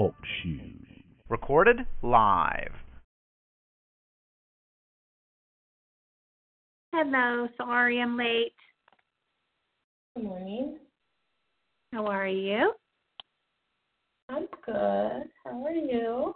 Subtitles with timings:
[0.00, 0.86] Talk shoes.
[1.28, 2.72] Recorded live.
[6.94, 8.54] Hello, sorry I'm late.
[10.16, 10.78] Good morning.
[11.92, 12.72] How are you?
[14.30, 15.28] I'm good.
[15.44, 16.34] How are you?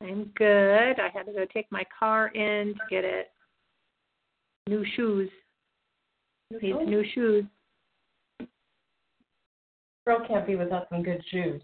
[0.00, 0.98] I'm good.
[0.98, 3.28] I had to go take my car in to get it
[4.68, 5.30] new shoes.
[6.50, 6.88] Needs shoes?
[6.88, 7.44] new shoes.
[10.04, 11.62] Girl can't be without some good shoes.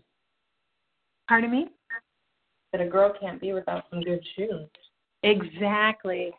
[1.28, 1.66] Pardon me?
[2.72, 4.68] That a girl can't be without some good shoes.
[5.22, 6.32] Exactly.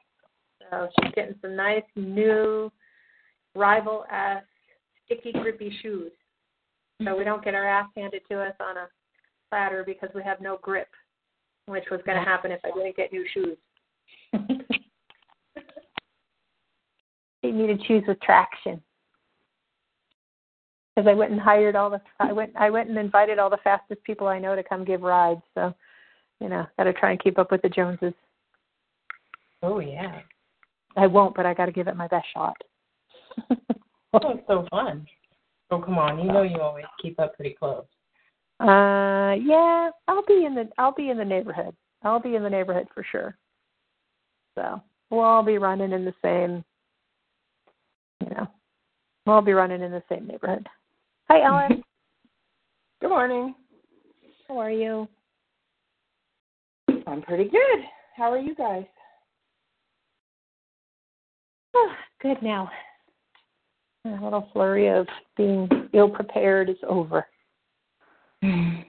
[0.69, 2.71] So she's getting some nice new
[3.55, 4.43] Rival S
[5.05, 6.11] sticky grippy shoes.
[7.03, 7.29] So we mm-hmm.
[7.29, 8.87] don't get our ass handed to us on a
[9.49, 10.89] platter because we have no grip,
[11.65, 13.57] which was going to happen if I didn't get new shoes.
[17.43, 18.81] She needed shoes with traction.
[20.95, 23.57] Because I went and hired all the I went I went and invited all the
[23.63, 25.41] fastest people I know to come give rides.
[25.53, 25.73] So,
[26.39, 28.13] you know, got to try and keep up with the Joneses.
[29.63, 30.19] Oh yeah.
[30.97, 32.57] I won't, but I got to give it my best shot.
[34.11, 35.05] Oh, it's so fun.
[35.69, 37.85] Oh come on, you know you always keep up pretty close.
[38.59, 41.75] Uh, yeah, I'll be in the I'll be in the neighborhood.
[42.03, 43.37] I'll be in the neighborhood for sure.
[44.55, 46.63] So we'll all be running in the same,
[48.21, 48.47] you know,
[49.25, 50.67] we'll all be running in the same neighborhood.
[51.29, 51.83] Hi, Ellen.
[53.01, 53.53] Good morning.
[54.47, 55.07] How are you?
[57.05, 57.79] I'm pretty good.
[58.15, 58.85] How are you guys?
[61.75, 61.91] Oh,
[62.21, 62.69] good now.
[64.05, 65.05] A little flurry of
[65.37, 67.25] being ill prepared is over.
[68.41, 68.87] Thank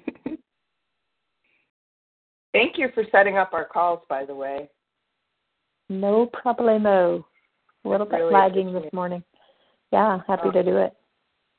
[2.79, 4.69] you for setting up our calls, by the way.
[5.89, 7.23] No problemo.
[7.85, 9.23] A little bit Really lagging this morning.
[9.93, 10.53] Yeah, happy Oh.
[10.53, 10.95] to do it.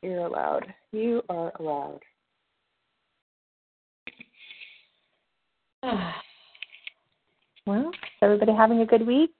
[0.02, 0.74] You're allowed.
[0.92, 2.00] You are allowed.
[7.68, 9.36] Well, is everybody having a good week?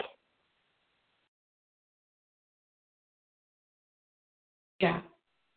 [4.80, 5.02] Yeah.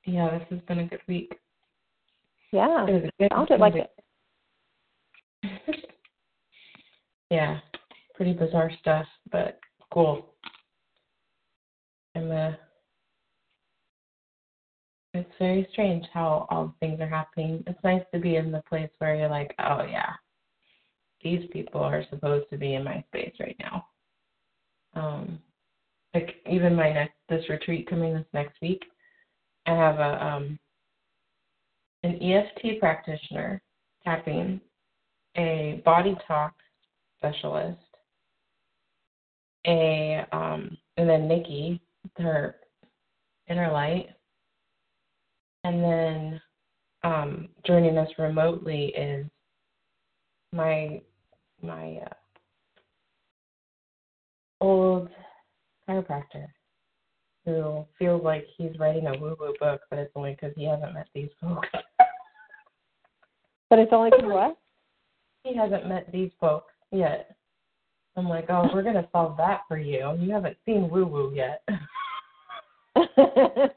[0.07, 1.35] Yeah, this has been a good week.
[2.53, 3.85] Yeah, It was a good sounded like week.
[5.43, 5.51] it.
[7.31, 7.59] yeah,
[8.15, 9.59] pretty bizarre stuff, but
[9.93, 10.35] cool.
[12.15, 12.53] And uh,
[15.15, 17.63] it's very strange how all things are happening.
[17.69, 20.13] It's nice to be in the place where you're like, oh yeah,
[21.23, 23.87] these people are supposed to be in my space right now.
[24.95, 25.39] Um,
[26.15, 28.83] like even my next this retreat coming this next week,
[29.67, 30.59] I have a um
[32.03, 33.63] an EFT practitioner
[34.05, 34.61] tapping,
[35.37, 36.55] a body talk
[37.19, 37.79] specialist,
[39.67, 41.81] a um, and then Nikki,
[42.19, 42.57] her
[43.49, 44.09] inner light,
[45.65, 46.41] and then
[47.03, 49.27] um, joining us remotely is
[50.53, 51.01] my
[51.63, 52.15] my uh,
[54.61, 55.09] old
[55.89, 56.47] chiropractor
[57.45, 60.95] who feels like he's writing a woo woo book, but it's only because he hasn't
[60.95, 61.69] met these folks.
[63.69, 64.57] But it's only because what?
[65.43, 67.37] he hasn't met these folks yet.
[68.17, 70.17] I'm like, oh, we're gonna solve that for you.
[70.19, 71.63] You haven't seen woo woo yet.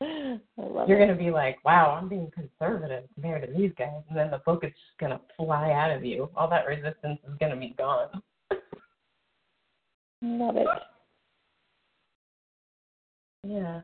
[0.00, 4.42] You're gonna be like, wow, I'm being conservative compared to these guys, and then the
[4.44, 6.28] book is just gonna fly out of you.
[6.36, 8.08] All that resistance is gonna be gone.
[10.22, 10.66] Love it.
[13.46, 13.82] Yeah.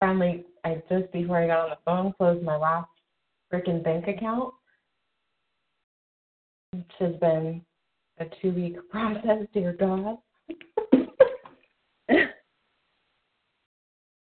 [0.00, 2.88] Finally, I just before I got on the phone closed my last
[3.52, 4.54] freaking bank account,
[6.72, 7.62] which has been
[8.18, 10.18] a two week process, dear God.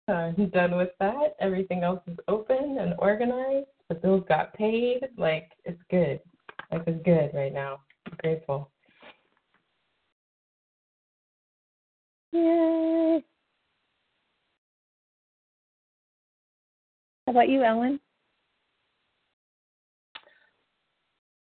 [0.08, 1.36] I'm done with that.
[1.40, 3.68] Everything else is open and organized.
[3.88, 5.00] The bills got paid.
[5.16, 6.20] Like it's good.
[6.70, 7.80] Life is good right now.
[8.06, 8.70] I'm grateful.
[12.32, 13.22] Yay.
[17.26, 18.00] How about you, Ellen?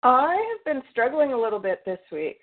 [0.04, 2.40] I have been struggling a little bit this week,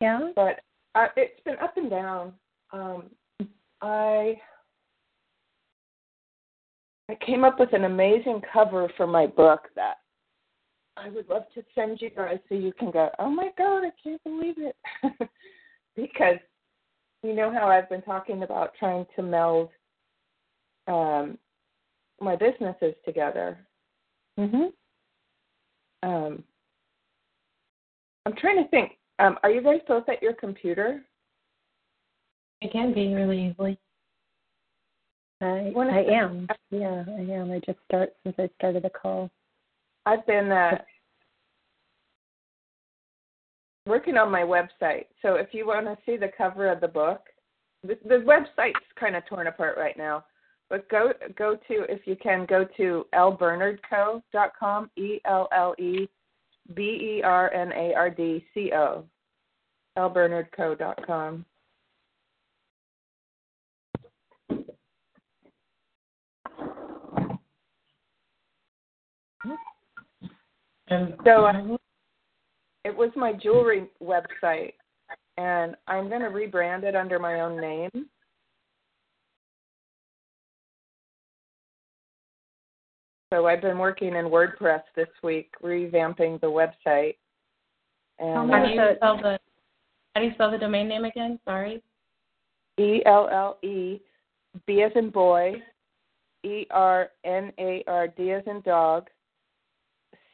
[0.00, 0.30] Yeah?
[0.34, 0.60] but
[0.94, 2.32] uh, it's been up and down.
[2.72, 3.10] Um,
[3.82, 4.40] I
[7.08, 9.96] I came up with an amazing cover for my book that
[10.96, 13.90] I would love to send you guys so you can go, oh my God, I
[14.02, 14.76] can't believe it.
[15.96, 16.38] because
[17.22, 19.70] you know how I've been talking about trying to meld
[20.86, 21.38] um,
[22.20, 23.58] my businesses together.
[24.38, 26.08] Mm-hmm.
[26.08, 26.44] Um,
[28.26, 28.92] I'm trying to think.
[29.18, 31.02] Um, are you guys both at your computer?
[32.60, 33.78] It can be really easily.
[35.44, 36.48] I, I am.
[36.70, 37.50] Yeah, I am.
[37.50, 39.30] I just start since I started the call.
[40.06, 40.78] I've been uh,
[43.86, 45.06] working on my website.
[45.22, 47.20] So if you want to see the cover of the book,
[47.82, 50.24] the, the website's kind of torn apart right now.
[50.70, 56.08] But go go to if you can go to ellebernardco.com, e l l e
[56.74, 59.04] b e r n a r d c o,
[59.98, 61.44] ellebernardco.com.
[70.88, 71.76] And So, uh,
[72.84, 74.74] It was my jewelry website,
[75.38, 78.08] and I'm going to rebrand it under my own name.
[83.32, 87.16] So I've been working in WordPress this week, revamping the website.
[88.20, 89.38] And how do you spell the
[90.14, 91.40] how do you spell the domain name again?
[91.44, 91.82] Sorry.
[92.78, 94.00] E L L E
[94.66, 95.54] B as in boy,
[96.44, 99.08] E R N A R D as in dog,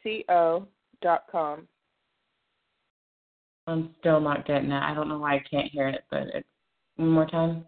[0.03, 0.67] C O
[1.01, 1.67] dot com.
[3.67, 4.81] I'm still not getting it.
[4.81, 6.47] I don't know why I can't hear it, but it's
[6.95, 7.65] one more time.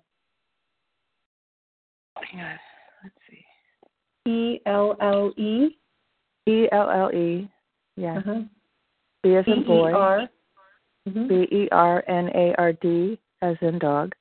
[2.16, 2.60] Hang on,
[3.04, 4.32] let's see.
[4.32, 5.78] E L L E.
[6.46, 7.50] E L L E,
[7.96, 8.18] yeah.
[8.18, 8.42] Uh-huh.
[9.22, 9.94] B as in boy.
[9.94, 10.30] R.
[11.08, 11.30] Mhm.
[11.30, 14.14] B E R N A R D as in dog.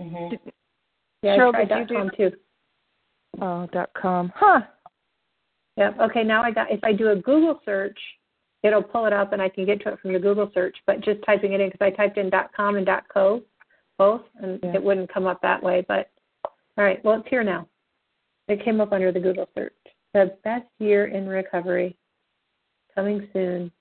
[0.00, 0.30] Mhm.
[0.30, 0.40] Did,
[1.22, 2.32] Yeah, Cheryl, I tried did you dot do- com too.
[3.40, 3.66] oh.
[3.72, 4.28] Dot com.
[4.34, 4.62] Huh.
[5.76, 6.00] Yep.
[6.00, 6.24] Okay.
[6.24, 6.70] Now I got.
[6.70, 7.98] If I do a Google search,
[8.66, 10.76] it'll pull it up, and I can get to it from the Google search.
[10.86, 13.42] But just typing it in, because I typed in .com and .co,
[13.98, 14.74] both, and Yeah.
[14.74, 15.82] it wouldn't come up that way.
[15.86, 16.10] But
[16.44, 17.02] all right.
[17.04, 17.66] Well, it's here now.
[18.48, 19.74] It came up under the Google search.
[20.12, 21.96] The best year in recovery,
[22.94, 23.72] coming soon.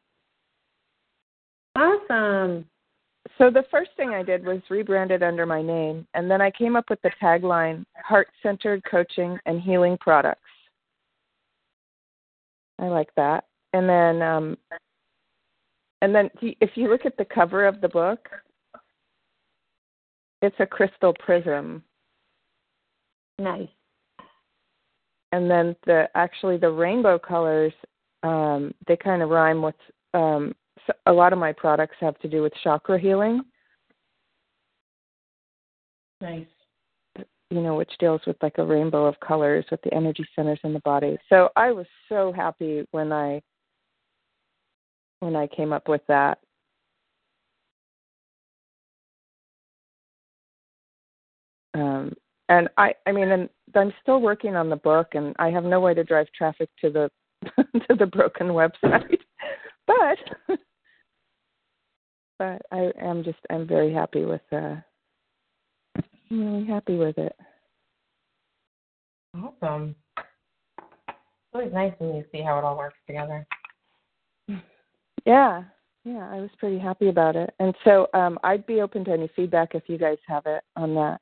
[1.76, 2.70] Awesome.
[3.38, 6.52] So the first thing I did was rebrand it under my name, and then I
[6.52, 10.42] came up with the tagline: "Heart-centered coaching and healing products."
[12.80, 13.46] I like that.
[13.76, 14.58] And then, um,
[16.02, 18.30] and then if you look at the cover of the book,
[20.42, 21.84] it's a crystal prism,
[23.38, 23.68] Nice.
[25.34, 27.74] and then the actually the rainbow colors,
[28.24, 29.76] um, they kind of rhyme with.
[30.14, 30.56] Um,
[30.88, 33.42] so a lot of my products have to do with chakra healing.
[36.22, 36.48] Nice.
[37.50, 40.72] you know, which deals with like a rainbow of colors with the energy centers in
[40.72, 41.18] the body.
[41.28, 43.42] So I was so happy when I
[45.20, 46.40] when I came up with that.
[51.74, 52.14] Um
[52.50, 55.80] and I I mean and I'm still working on the book and I have no
[55.80, 57.12] way to drive traffic to the
[57.88, 59.20] to the broken website.
[59.88, 60.18] But
[62.40, 64.78] but I am just I'm very happy with uh
[66.32, 67.36] I'm really happy with it.
[69.36, 69.96] Awesome.
[70.18, 73.46] It's always nice when you see how it all works together.
[75.26, 75.64] Yeah.
[76.04, 77.54] yeah, I was pretty happy about it.
[77.60, 80.94] And so um, I'd be open to any feedback if you guys have it on
[80.96, 81.20] that.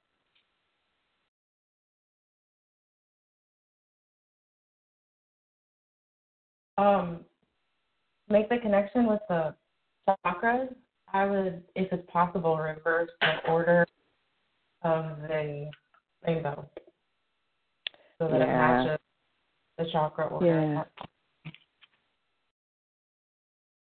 [6.78, 7.20] Um,
[8.30, 9.56] make the connection with the
[10.26, 10.74] chakras.
[11.14, 13.86] I would, if it's possible, reverse the order
[14.82, 15.70] of the
[16.26, 16.68] rainbow
[18.18, 19.00] so that it matches
[19.78, 20.46] the chakra order.
[20.46, 20.84] Yeah.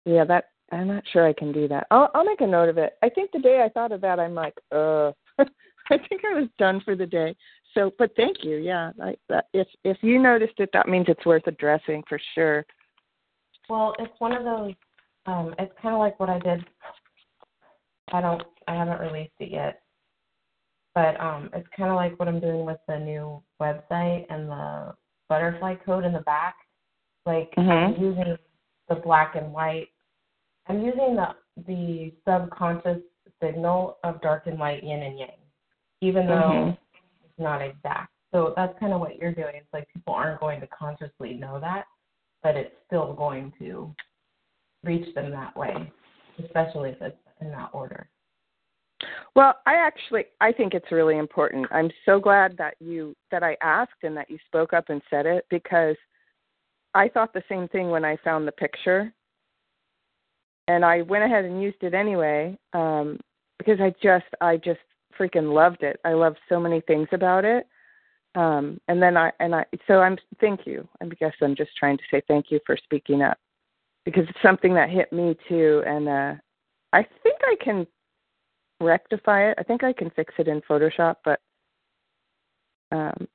[0.05, 1.87] Yeah, that I'm not sure I can do that.
[1.91, 2.93] I'll I'll make a note of it.
[3.03, 6.47] I think the day I thought of that, I'm like, uh, I think I was
[6.57, 7.35] done for the day.
[7.73, 8.57] So, but thank you.
[8.57, 12.65] Yeah, I, that, if if you noticed it, that means it's worth addressing for sure.
[13.69, 14.73] Well, it's one of those.
[15.25, 16.65] Um, it's kind of like what I did.
[18.13, 18.43] I don't.
[18.67, 19.81] I haven't released it yet,
[20.93, 24.95] but um, it's kind of like what I'm doing with the new website and the
[25.29, 26.55] butterfly code in the back.
[27.25, 27.99] Like I'm Mhm.
[27.99, 28.37] using
[28.87, 29.89] the black and white.
[30.67, 31.35] I'm using the
[31.67, 33.01] the subconscious
[33.41, 35.37] signal of dark and light, yin and yang,
[36.01, 36.77] even though Mhm.
[37.23, 38.11] it's not exact.
[38.31, 39.55] So that's kind of what you're doing.
[39.55, 41.85] It's like people aren't going to consciously know that,
[42.43, 43.95] but it's still going to
[44.83, 45.91] reach them that way,
[46.43, 48.09] especially if it's in that order.
[49.35, 51.67] Well, I actually I think it's really important.
[51.71, 55.25] I'm so glad that you that I asked and that you spoke up and said
[55.25, 55.97] it because
[56.93, 59.13] I thought the same thing when I found the picture.
[60.67, 63.19] And I went ahead and used it anyway um
[63.57, 64.79] because I just I just
[65.19, 65.99] freaking loved it.
[66.03, 67.67] I love so many things about it.
[68.35, 70.87] Um and then I and I so I'm thank you.
[71.01, 73.37] I guess I'm just trying to say thank you for speaking up
[74.03, 76.33] because it's something that hit me too and uh
[76.93, 77.85] I think I can
[78.79, 79.55] rectify it.
[79.57, 81.39] I think I can fix it in Photoshop, but
[82.91, 83.27] um,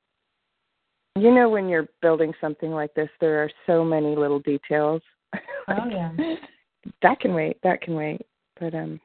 [1.15, 5.01] you know when you're building something like this, there are so many little details.
[5.67, 6.11] Oh, yeah.
[7.01, 7.57] that can wait.
[7.63, 8.21] That can wait.
[8.59, 8.99] But um,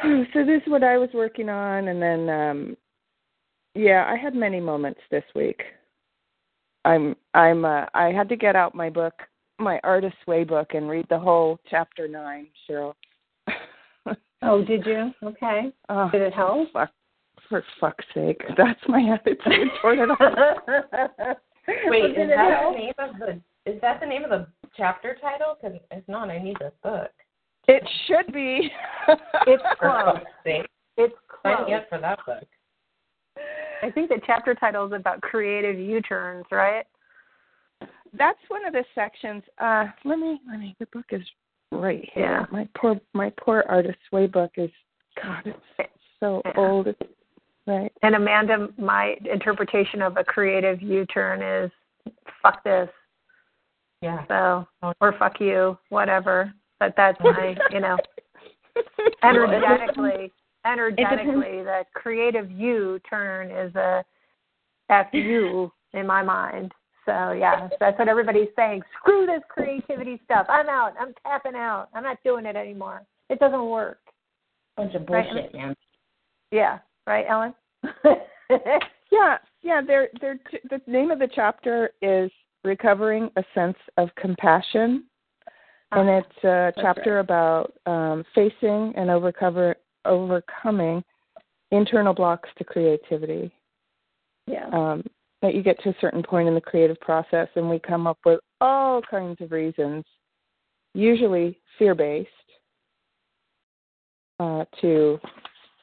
[0.02, 2.76] so this is what I was working on, and then um,
[3.74, 5.62] yeah, I had many moments this week.
[6.84, 9.14] I'm I'm uh, I had to get out my book,
[9.58, 12.94] my Artist's Way book, and read the whole chapter nine, Cheryl.
[14.42, 15.12] Oh, did you?
[15.22, 15.72] Okay.
[15.88, 16.72] Oh, Did it help?
[16.72, 16.90] fuck,
[17.48, 20.16] for fuck's sake, that's my attitude toward it all.
[21.86, 22.74] Wait, is that help?
[22.74, 23.40] the name of the
[23.74, 24.46] is that the name of the
[24.76, 25.56] chapter title?
[25.60, 27.10] Because if not, I need this book.
[27.68, 28.70] It should be.
[29.46, 30.18] It's close.
[30.96, 31.66] It's sign close.
[31.68, 32.44] me up for that book.
[33.82, 36.84] I think the chapter title is about creative U-turns, right?
[38.18, 39.42] That's one of the sections.
[39.58, 40.74] Uh, let me, let me.
[40.80, 41.22] The book is
[41.70, 42.24] right here.
[42.40, 42.46] Yeah.
[42.50, 44.70] My poor, my poor artist's way book is.
[45.22, 45.42] God,
[45.78, 46.52] it's so Yeah.
[46.56, 46.88] old.
[46.88, 47.00] It's,
[47.66, 47.92] right.
[48.02, 51.70] And Amanda, my interpretation of a creative U-turn is
[52.42, 52.88] fuck this.
[54.02, 54.24] Yeah.
[54.28, 56.52] So, or fuck you, whatever.
[56.78, 57.98] But that's my, you know,
[59.22, 60.32] energetically,
[60.66, 64.04] energetically, the creative you turn is a
[65.12, 66.72] fu in my mind.
[67.06, 68.82] So yeah, that's what everybody's saying.
[68.98, 70.46] Screw this creativity stuff.
[70.48, 70.94] I'm out.
[70.98, 71.88] I'm tapping out.
[71.94, 73.02] I'm not doing it anymore.
[73.28, 73.98] It doesn't work.
[74.76, 75.26] Bunch of Right.
[75.30, 75.74] bullshit, man.
[76.50, 76.78] Yeah.
[77.06, 77.54] Right, Ellen?
[79.12, 79.80] Yeah, yeah.
[79.84, 80.38] They're, they're,
[80.70, 82.30] the name of the chapter is
[82.64, 85.04] recovering a sense of compassion,
[85.92, 89.74] and it's a chapter about um, facing and overcover
[90.04, 91.02] overcoming
[91.70, 93.52] internal blocks to creativity.
[94.46, 94.66] yeah.
[94.72, 95.02] um,
[95.42, 98.18] that you get to a certain point in the creative process and we come up
[98.26, 100.04] with all kinds of reasons,
[100.92, 102.28] usually fear based,
[104.38, 105.18] uh, to,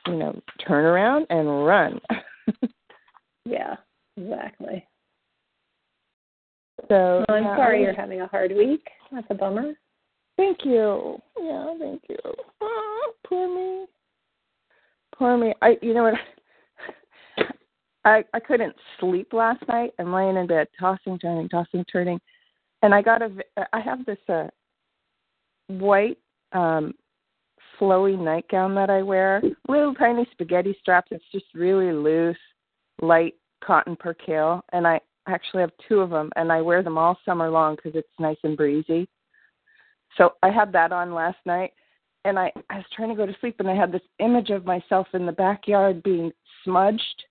[0.05, 1.99] you know, turn around and run.
[3.47, 3.75] Yeah.
[4.17, 4.85] Exactly.
[6.87, 8.87] So Well, I'm yeah, sorry you're having a hard week.
[9.11, 9.73] That's a bummer.
[10.37, 11.17] Thank you.
[11.41, 12.17] Yeah, thank you.
[12.61, 13.85] Oh, poor me.
[15.15, 15.53] Poor me.
[15.61, 16.13] I you know what
[18.05, 19.91] I I couldn't sleep last night.
[19.99, 22.19] I'm laying in bed tossing, turning, tossing, turning.
[22.83, 23.31] And I got a
[23.73, 24.47] I have this uh
[25.67, 26.19] white
[26.53, 26.93] um
[27.79, 29.41] flowy nightgown that I wear.
[29.67, 31.09] Little tiny spaghetti straps.
[31.11, 32.37] It's just really loose,
[33.01, 37.17] light cotton percale and I actually have two of them and I wear them all
[37.25, 39.07] summer long because it's nice and breezy.
[40.17, 41.71] So I had that on last night
[42.25, 44.65] and I, I was trying to go to sleep and I had this image of
[44.65, 46.31] myself in the backyard being
[46.63, 47.23] smudged.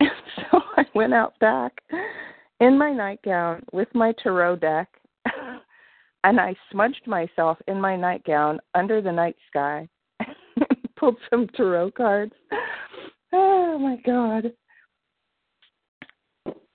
[0.00, 1.72] so I went out back
[2.60, 4.88] in my nightgown with my tarot deck
[6.24, 9.88] and I smudged myself in my nightgown under the night sky.
[10.96, 12.32] Pulled some tarot cards.
[13.32, 14.52] Oh my god.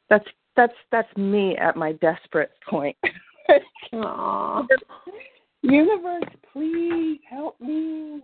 [0.10, 2.96] That's that's that's me at my desperate point.
[5.62, 8.22] Universe, please help me.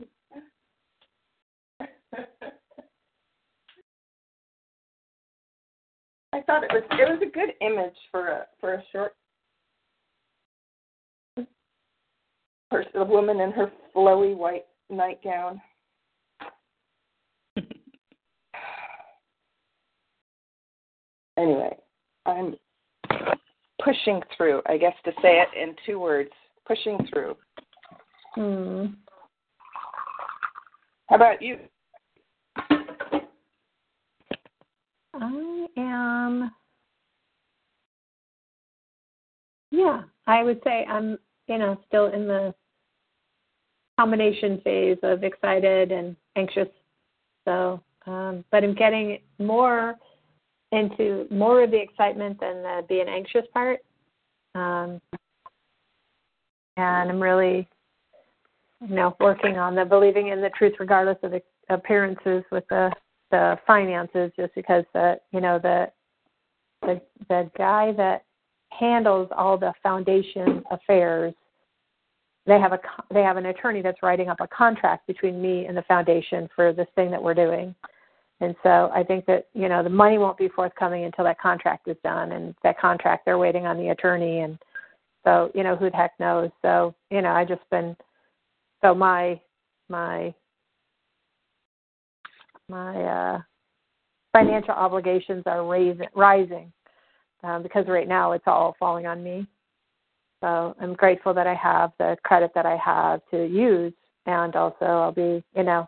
[6.34, 9.16] I thought it was it was a good image for a for a short
[12.70, 15.62] person, a woman in her flowy white nightgown.
[21.42, 21.76] Anyway,
[22.26, 22.56] I'm
[23.84, 24.62] pushing through.
[24.68, 26.30] I guess to say it in two words,
[26.68, 27.36] pushing through.
[28.36, 28.86] Hmm.
[31.10, 31.58] How about you?
[35.14, 36.52] I am.
[39.72, 41.18] Yeah, I would say I'm,
[41.48, 42.54] you know, still in the
[44.00, 46.68] combination phase of excited and anxious.
[47.46, 49.96] So, um, but I'm getting more
[50.72, 53.80] into more of the excitement than the being anxious part.
[54.56, 55.02] Um,
[56.78, 57.68] and I'm really,
[58.82, 62.92] you know, working on the believing in the truth regardless of the appearances with the
[63.32, 65.92] the finances, just because the you know the
[66.82, 68.26] the the guy that
[68.70, 71.34] handles all the foundation affairs
[72.46, 72.80] they have a
[73.14, 76.74] they have an attorney that's writing up a contract between me and the foundation for
[76.74, 77.76] this thing that we're doing
[78.42, 81.88] and so i think that you know the money won't be forthcoming until that contract
[81.88, 84.58] is done and that contract they're waiting on the attorney and
[85.24, 86.50] so you know who the heck knows?
[86.62, 87.96] So you know i just been
[88.82, 89.40] so my
[89.90, 90.34] my
[92.68, 93.42] my uh
[94.34, 96.72] financial obligations are raising rising
[97.44, 99.46] um, because right now it's all falling on me.
[100.42, 103.94] So I'm grateful that I have the credit that I have to use,
[104.26, 105.88] and also I'll be, you know,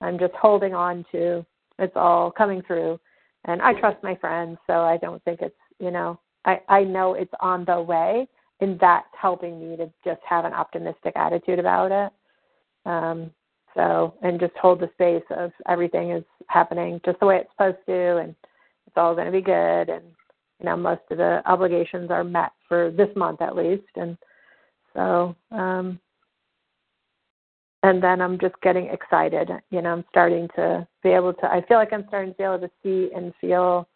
[0.00, 1.44] I'm just holding on to
[1.78, 2.98] it's all coming through,
[3.44, 7.14] and I trust my friends, so I don't think it's, you know, I I know
[7.14, 8.28] it's on the way,
[8.60, 12.12] and that's helping me to just have an optimistic attitude about it.
[12.88, 13.30] Um,
[13.74, 17.84] so and just hold the space of everything is happening just the way it's supposed
[17.86, 18.34] to, and
[18.86, 20.04] it's all going to be good, and
[20.58, 23.84] you know most of the obligations are met for this month at least.
[23.96, 24.16] And
[24.94, 26.00] so um
[27.82, 29.50] and then I'm just getting excited.
[29.70, 32.44] You know, I'm starting to be able to I feel like I'm starting to be
[32.44, 33.88] able to see and feel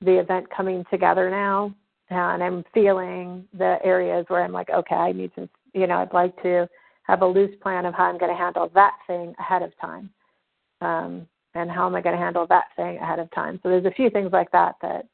[0.00, 1.74] the event coming together now.
[2.10, 6.12] And I'm feeling the areas where I'm like, okay, I need to you know, I'd
[6.12, 6.68] like to
[7.02, 10.10] have a loose plan of how I'm gonna handle that thing ahead of time.
[10.80, 13.60] Um and how am I going to handle that thing ahead of time?
[13.62, 15.06] So there's a few things like that that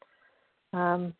[0.73, 1.13] um,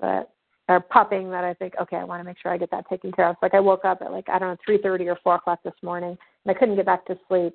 [0.00, 0.30] that
[0.70, 3.12] are popping that I think, okay, I want to make sure I get that taken
[3.12, 3.36] care of.
[3.36, 5.60] So like I woke up at like I don't know three thirty or four o'clock
[5.64, 7.54] this morning, and I couldn't get back to sleep.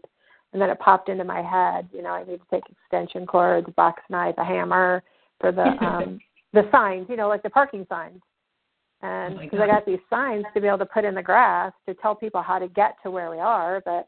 [0.54, 3.67] And then it popped into my head, you know, I need to take extension cords,
[3.75, 5.04] box knife, a hammer
[5.39, 6.19] for the um
[6.54, 8.21] the signs, you know, like the parking signs.
[9.01, 11.73] And because oh I got these signs to be able to put in the grass
[11.88, 14.08] to tell people how to get to where we are, but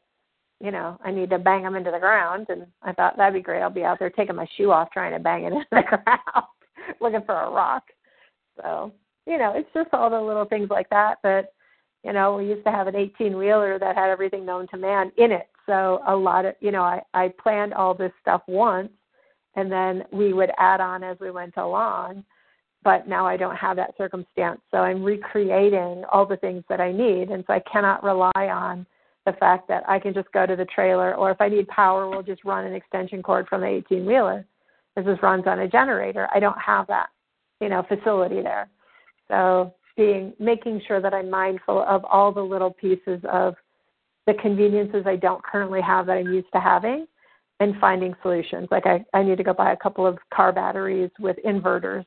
[0.60, 2.48] you know, I need to bang them into the ground.
[2.50, 3.62] And I thought that'd be great.
[3.62, 6.48] I'll be out there taking my shoe off, trying to bang it into the ground.
[7.00, 7.84] looking for a rock.
[8.62, 8.91] So,
[9.26, 11.17] you know, it's just all the little things like that.
[11.24, 11.54] But,
[12.04, 15.12] you know, we used to have an 18 wheeler that had everything known to man
[15.17, 15.48] in it.
[15.65, 18.89] So a lot of, you know, I, I planned all this stuff once
[19.56, 22.24] and then we would add on as we went along.
[22.84, 24.62] But now I don't have that circumstance.
[24.72, 27.30] So I'm recreating all the things that I need.
[27.30, 28.86] And so I cannot rely on
[29.26, 32.10] the fact that I can just go to the trailer or if I need power,
[32.10, 34.46] we'll just run an extension cord from the 18 wheeler
[35.06, 36.28] this runs on a generator.
[36.34, 37.08] I don't have that,
[37.62, 38.70] you know, facility there.
[39.28, 43.56] So being making sure that I'm mindful of all the little pieces of
[44.28, 47.08] the conveniences I don't currently have that I'm used to having
[47.60, 48.67] and finding solutions.
[48.70, 52.06] Like I, I need to go buy a couple of car batteries with inverters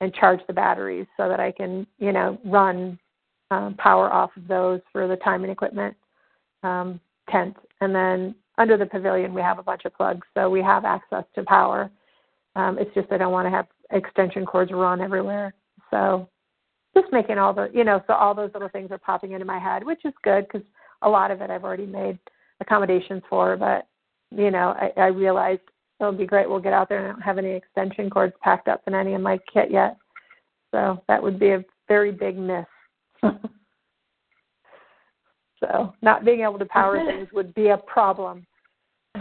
[0.00, 2.98] and charge the batteries so that I can, you know, run
[3.50, 5.94] um, power off of those for the timing equipment
[6.62, 7.56] um, tent.
[7.80, 11.24] And then under the pavilion, we have a bunch of plugs, so we have access
[11.34, 11.90] to power.
[12.56, 15.54] Um, it's just I don't want to have extension cords run everywhere.
[15.90, 16.28] So
[16.96, 19.58] just making all the, you know, so all those little things are popping into my
[19.58, 20.66] head, which is good because
[21.02, 22.18] a lot of it I've already made
[22.60, 23.56] accommodations for.
[23.56, 23.86] But,
[24.30, 25.62] you know, I, I realized
[26.00, 26.48] it'll be great.
[26.48, 29.14] We'll get out there and I don't have any extension cords packed up in any
[29.14, 29.96] of my kit yet.
[30.72, 32.66] So that would be a very big miss.
[35.60, 38.46] so not being able to power things would be a problem.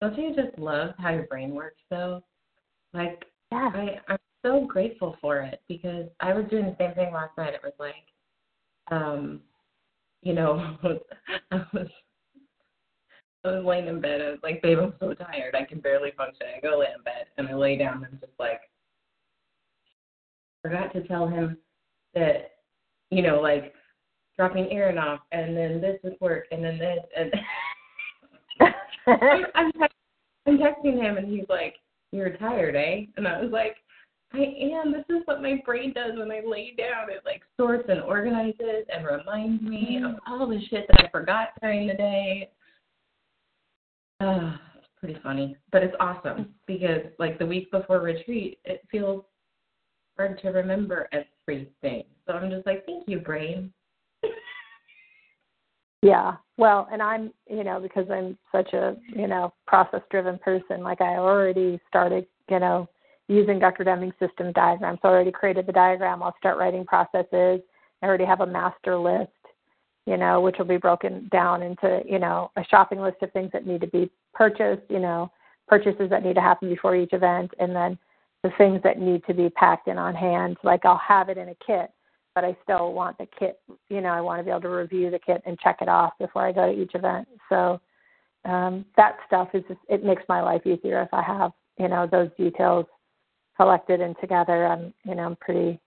[0.00, 2.22] Don't you just love how your brain works though?
[2.92, 3.70] Like yeah.
[3.74, 7.54] I, I'm so grateful for it because I was doing the same thing last night.
[7.54, 7.94] It was like,
[8.90, 9.40] um,
[10.22, 10.76] you know,
[11.50, 11.88] I was
[13.44, 14.20] I was laying in bed.
[14.20, 15.54] I was like, babe, I'm so tired.
[15.54, 16.46] I can barely function.
[16.56, 18.60] I go lay in bed and I lay down and I'm just like
[20.62, 21.56] forgot to tell him
[22.14, 22.52] that,
[23.10, 23.74] you know, like
[24.36, 27.32] dropping Aaron off and then this would work and then this and
[29.06, 29.86] I'm, I'm, te-
[30.46, 31.76] I'm texting him and he's like,
[32.12, 33.06] You're tired, eh?
[33.16, 33.76] And I was like,
[34.32, 34.92] I am.
[34.92, 37.10] This is what my brain does when I lay down.
[37.10, 41.48] It like sorts and organizes and reminds me of all the shit that I forgot
[41.60, 42.50] during the day.
[44.20, 49.24] Uh, it's pretty funny, but it's awesome because like the week before retreat, it feels
[50.16, 52.04] hard to remember everything.
[52.26, 53.72] So I'm just like, thank you, brain.
[56.02, 56.36] Yeah.
[56.56, 61.00] Well, and I'm, you know, because I'm such a, you know, process driven person, like
[61.00, 62.88] I already started, you know,
[63.28, 63.84] using Dr.
[63.84, 64.98] Deming's system diagrams.
[65.02, 66.22] So I already created the diagram.
[66.22, 67.60] I'll start writing processes.
[68.02, 69.30] I already have a master list,
[70.06, 73.50] you know, which will be broken down into, you know, a shopping list of things
[73.52, 75.30] that need to be purchased, you know,
[75.68, 77.96] purchases that need to happen before each event, and then
[78.42, 80.56] the things that need to be packed in on hand.
[80.64, 81.90] Like I'll have it in a kit
[82.34, 83.60] but I still want the kit.
[83.88, 86.12] You know, I want to be able to review the kit and check it off
[86.18, 87.28] before I go to each event.
[87.48, 87.80] So
[88.44, 92.06] um, that stuff is just, it makes my life easier if I have you know
[92.06, 92.86] those details
[93.56, 94.66] collected and together.
[94.66, 95.80] I'm you know I'm pretty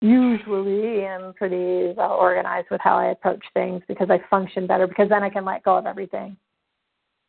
[0.00, 5.08] usually I'm pretty well organized with how I approach things because I function better because
[5.08, 6.36] then I can let go of everything.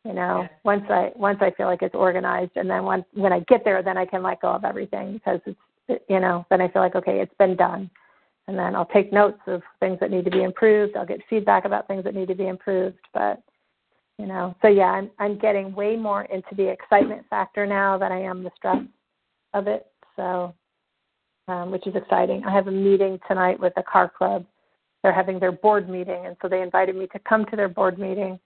[0.04, 3.40] You know, once I once I feel like it's organized, and then once when I
[3.40, 6.68] get there, then I can let go of everything because it's you know then I
[6.68, 7.90] feel like okay, it's been done,
[8.48, 10.96] and then I'll take notes of things that need to be improved.
[10.96, 13.42] I'll get feedback about things that need to be improved, but
[14.18, 18.12] you know, so yeah, I'm I'm getting way more into the excitement factor now than
[18.12, 18.82] I am the stress
[19.54, 19.86] of it.
[20.16, 20.54] So,
[21.48, 22.44] um, which is exciting.
[22.44, 24.44] I have a meeting tonight with the car club.
[25.02, 27.98] They're having their board meeting, and so they invited me to come to their board
[27.98, 28.38] meeting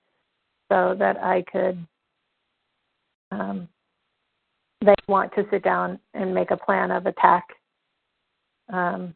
[0.70, 1.87] so that I could.
[3.33, 3.68] Um,
[4.85, 7.45] they want to sit down and make a plan of attack
[8.73, 9.15] um,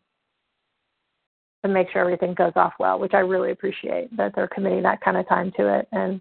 [1.63, 5.01] to make sure everything goes off well, which I really appreciate that they're committing that
[5.03, 5.89] kind of time to it.
[5.93, 6.21] And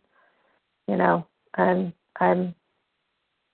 [0.87, 1.25] you know,
[1.57, 2.53] and I'm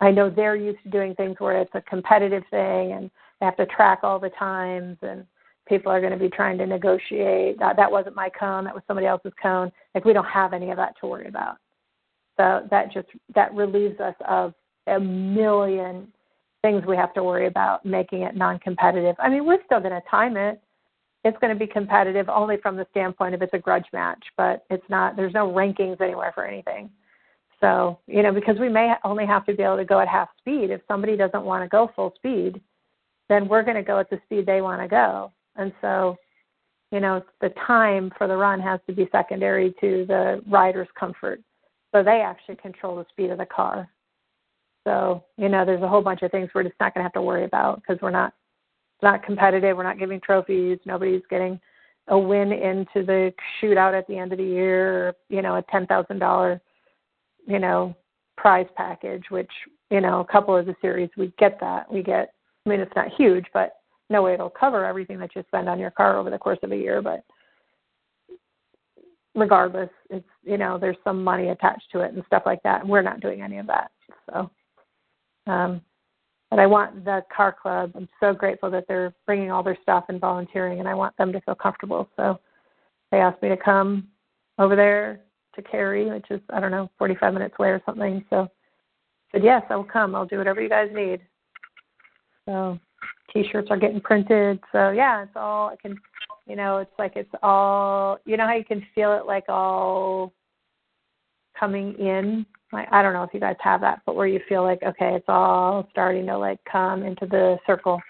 [0.01, 3.57] I know they're used to doing things where it's a competitive thing and they have
[3.57, 5.25] to track all the times and
[5.67, 7.57] people are going to be trying to negotiate.
[7.59, 9.71] That, that wasn't my cone, that was somebody else's cone.
[9.93, 11.57] Like we don't have any of that to worry about.
[12.37, 14.53] So that just that relieves us of
[14.87, 16.07] a million
[16.61, 19.15] things we have to worry about making it non-competitive.
[19.19, 20.61] I mean, we're still going to time it.
[21.23, 24.65] It's going to be competitive only from the standpoint of it's a grudge match, but
[24.69, 25.15] it's not.
[25.15, 26.89] There's no rankings anywhere for anything.
[27.61, 30.29] So you know, because we may only have to be able to go at half
[30.37, 30.69] speed.
[30.69, 32.61] If somebody doesn't want to go full speed,
[33.29, 35.31] then we're going to go at the speed they want to go.
[35.55, 36.17] And so,
[36.91, 41.41] you know, the time for the run has to be secondary to the rider's comfort.
[41.91, 43.89] So they actually control the speed of the car.
[44.85, 47.13] So, you know, there's a whole bunch of things we're just not going to have
[47.13, 48.33] to worry about because we're not
[49.01, 49.75] not competitive.
[49.75, 50.79] We're not giving trophies.
[50.85, 51.59] Nobody's getting
[52.07, 55.13] a win into the shootout at the end of the year.
[55.27, 56.61] You know, a ten thousand dollar,
[57.47, 57.95] you know,
[58.37, 59.25] prize package.
[59.29, 59.51] Which
[59.89, 61.91] you know, a couple of the series we get that.
[61.91, 62.33] We get.
[62.65, 63.77] I mean, it's not huge, but
[64.09, 66.71] no way it'll cover everything that you spend on your car over the course of
[66.71, 67.01] a year.
[67.01, 67.23] But
[69.33, 72.81] regardless, it's you know, there's some money attached to it and stuff like that.
[72.81, 73.89] And we're not doing any of that.
[74.31, 74.51] So.
[75.47, 75.81] Um,
[76.49, 77.91] but I want the car club.
[77.95, 81.33] I'm so grateful that they're bringing all their stuff and volunteering, and I want them
[81.33, 82.09] to feel comfortable.
[82.15, 82.39] So
[83.11, 84.07] they asked me to come
[84.59, 85.21] over there
[85.55, 88.23] to Cary, which is I don't know 45 minutes away or something.
[88.29, 88.47] So I
[89.31, 90.15] said yes, I will come.
[90.15, 91.21] I'll do whatever you guys need.
[92.45, 92.79] So
[93.33, 94.59] T-shirts are getting printed.
[94.71, 95.99] So yeah, it's all I can.
[96.47, 98.19] You know, it's like it's all.
[98.25, 100.31] You know how you can feel it like all
[101.59, 102.45] coming in
[102.75, 105.15] like I don't know if you guys have that, but where you feel like okay,
[105.15, 108.01] it's all starting to like come into the circle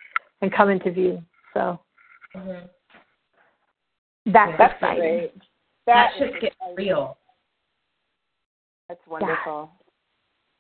[0.42, 1.22] and come into view.
[1.54, 1.80] So
[2.36, 2.66] Mm-hmm.
[4.34, 4.74] that's Yeah.
[4.74, 5.00] exciting.
[5.00, 5.42] great.
[5.86, 7.18] That is should get real.
[8.90, 9.72] That's wonderful.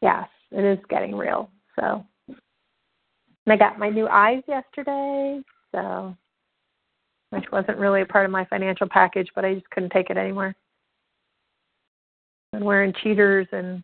[0.02, 1.50] Yes, it is getting real.
[1.80, 5.41] So and I got my new eyes yesterday,
[5.72, 6.15] so
[7.32, 10.18] which wasn't really a part of my financial package, but I just couldn't take it
[10.18, 10.56] anymore.
[12.54, 13.84] And wearing cheaters and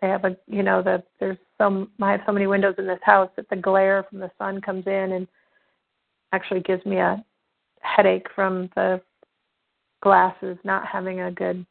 [0.00, 3.00] they have a you know the there's some I have so many windows in this
[3.02, 5.26] house that the glare from the sun comes in and
[6.32, 7.24] actually gives me a
[7.80, 9.00] headache from the
[10.02, 11.64] glasses not having a good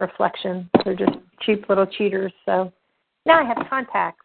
[0.00, 0.70] reflection.
[0.84, 2.32] They're just cheap little cheaters.
[2.44, 2.72] So
[3.24, 4.24] now I have contacts.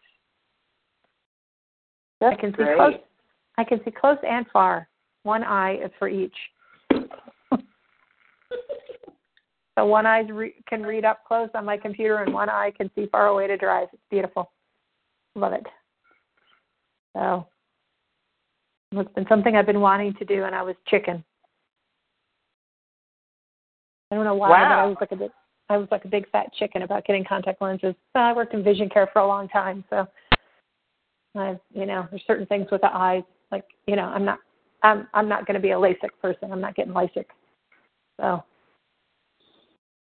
[2.20, 2.76] That's I can see great.
[2.76, 2.94] close.
[3.58, 4.88] I can see close and far.
[5.24, 6.34] One eye is for each.
[9.78, 12.90] So one eye re- can read up close on my computer, and one eye can
[12.94, 13.88] see far away to drive.
[13.92, 14.50] It's beautiful.
[15.34, 15.66] Love it.
[17.16, 17.46] So
[18.94, 21.24] It's been something I've been wanting to do, and I was chicken.
[24.10, 24.68] I don't know why, Wow.
[24.68, 25.30] but I was like a big,
[25.70, 27.94] I was like a big fat chicken about getting contact lenses.
[28.14, 30.06] Well, I worked in vision care for a long time, so
[31.34, 33.22] I, you know, there's certain things with the eyes.
[33.50, 34.38] Like, you know, I'm not,
[34.82, 36.52] I'm, I'm not going to be a LASIK person.
[36.52, 37.24] I'm not getting LASIK.
[38.20, 38.44] So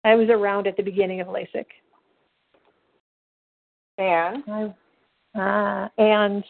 [0.03, 1.65] I was around at the beginning of LASIK.
[3.97, 6.43] And I, uh, and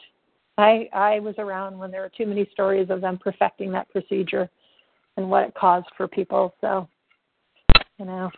[0.57, 4.49] I I was around when there were too many stories of them perfecting that procedure
[5.17, 6.53] and what it caused for people.
[6.61, 6.87] So,
[7.97, 8.31] you know,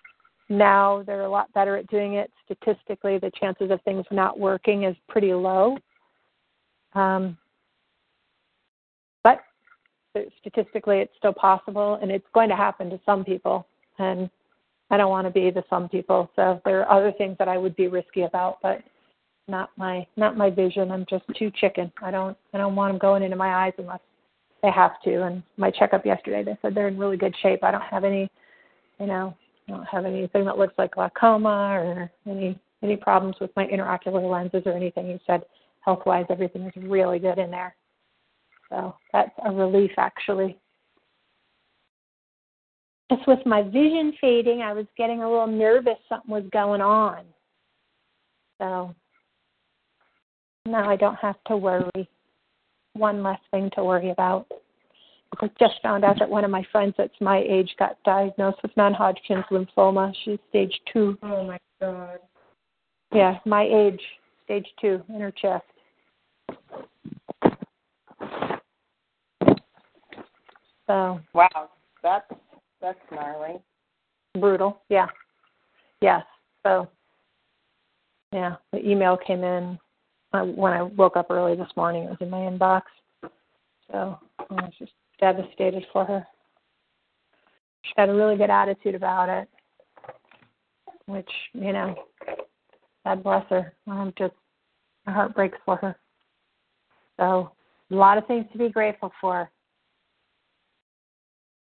[0.50, 2.32] now they're a lot better at doing it.
[2.46, 5.78] Statistically, the chances of things not working is pretty low.
[6.94, 7.38] Um,
[9.24, 9.44] but
[10.40, 13.68] statistically, it's still possible, and it's going to happen to some people.
[14.00, 14.30] And
[14.94, 16.30] I don't want to be the some people.
[16.36, 18.84] So there are other things that I would be risky about, but
[19.48, 20.92] not my not my vision.
[20.92, 21.92] I'm just too chicken.
[22.00, 24.02] I don't I don't want them going into my eyes unless
[24.62, 25.24] they have to.
[25.24, 27.64] And my checkup yesterday, they said they're in really good shape.
[27.64, 28.30] I don't have any,
[29.00, 29.36] you know,
[29.68, 34.30] I don't have anything that looks like glaucoma or any any problems with my intraocular
[34.30, 35.08] lenses or anything.
[35.08, 35.42] He said
[35.80, 37.76] health wise everything is really good in there.
[38.70, 40.60] So that's a relief actually.
[43.14, 47.24] Just with my vision fading, I was getting a little nervous something was going on.
[48.60, 48.96] So
[50.66, 52.10] now I don't have to worry.
[52.94, 54.48] One less thing to worry about.
[55.42, 58.76] I just found out that one of my friends that's my age got diagnosed with
[58.78, 60.14] non Hodgkin's lymphoma.
[60.24, 61.18] She's stage two.
[61.24, 62.20] Oh my god.
[63.14, 64.02] Yeah, my age,
[64.46, 65.66] stage two in her chest.
[70.88, 71.70] So wow,
[72.02, 72.26] that's
[72.84, 73.60] that's gnarly.
[74.38, 74.82] brutal.
[74.90, 75.08] Yeah.
[76.02, 76.22] Yes.
[76.64, 76.90] So
[78.34, 79.80] yeah, the email came in
[80.34, 82.04] uh, when I woke up early this morning.
[82.04, 82.82] It was in my inbox.
[83.92, 84.20] So
[84.50, 86.28] I was just devastated for her.
[87.84, 89.48] She had a really good attitude about it,
[91.06, 91.96] which you know,
[93.06, 93.74] God bless her.
[93.88, 94.34] I'm just
[95.06, 95.96] my heart breaks for her.
[97.18, 97.52] So
[97.92, 99.50] a lot of things to be grateful for.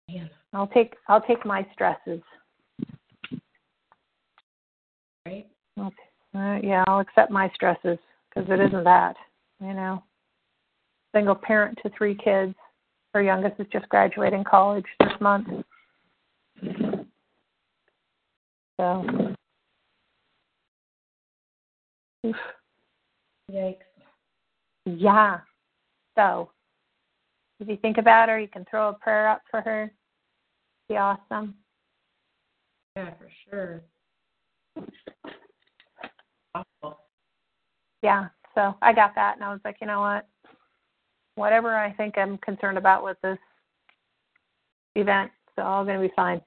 [0.08, 2.22] Man, I'll take I'll take my stresses.
[5.26, 5.46] right?
[5.78, 5.94] Okay.
[6.34, 9.16] Uh, yeah, I'll accept my stresses because it isn't that,
[9.60, 10.02] you know.
[11.14, 12.54] Single parent to three kids.
[13.12, 15.46] Her youngest is just graduating college this month.
[18.80, 19.04] So,
[22.26, 22.36] oof.
[23.52, 23.76] Yikes.
[24.86, 25.40] yeah.
[26.16, 26.50] So,
[27.60, 29.92] if you think about her, you can throw a prayer up for her.
[30.88, 31.54] Be awesome.
[32.96, 33.82] Yeah, for sure.
[36.54, 36.98] Awful.
[38.02, 40.26] yeah, so I got that, and I was like, you know what?
[41.34, 43.38] Whatever I think I'm concerned about with this
[44.94, 46.40] event, it's all going to be fine.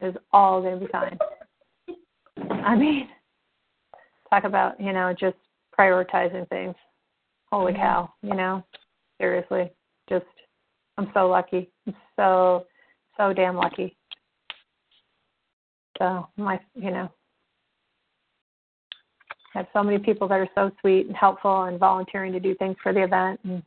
[0.00, 1.18] It's all going to be fine.
[2.64, 3.08] I mean,
[4.28, 5.36] talk about you know just
[5.78, 6.74] prioritizing things.
[7.50, 7.76] Holy Mhm.
[7.76, 8.12] cow!
[8.22, 8.62] You know,
[9.18, 9.70] seriously,
[10.08, 10.26] just
[10.98, 11.70] I'm so lucky.
[11.86, 12.66] I'm so
[13.20, 13.96] so damn lucky.
[15.98, 17.10] So my you know
[19.54, 22.54] I have so many people that are so sweet and helpful and volunteering to do
[22.54, 23.40] things for the event.
[23.44, 23.62] And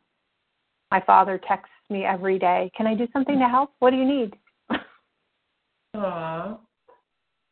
[0.91, 3.73] my father texts me every day, "Can I do something to help?
[3.79, 4.35] What do you need?"
[5.95, 6.57] Aw.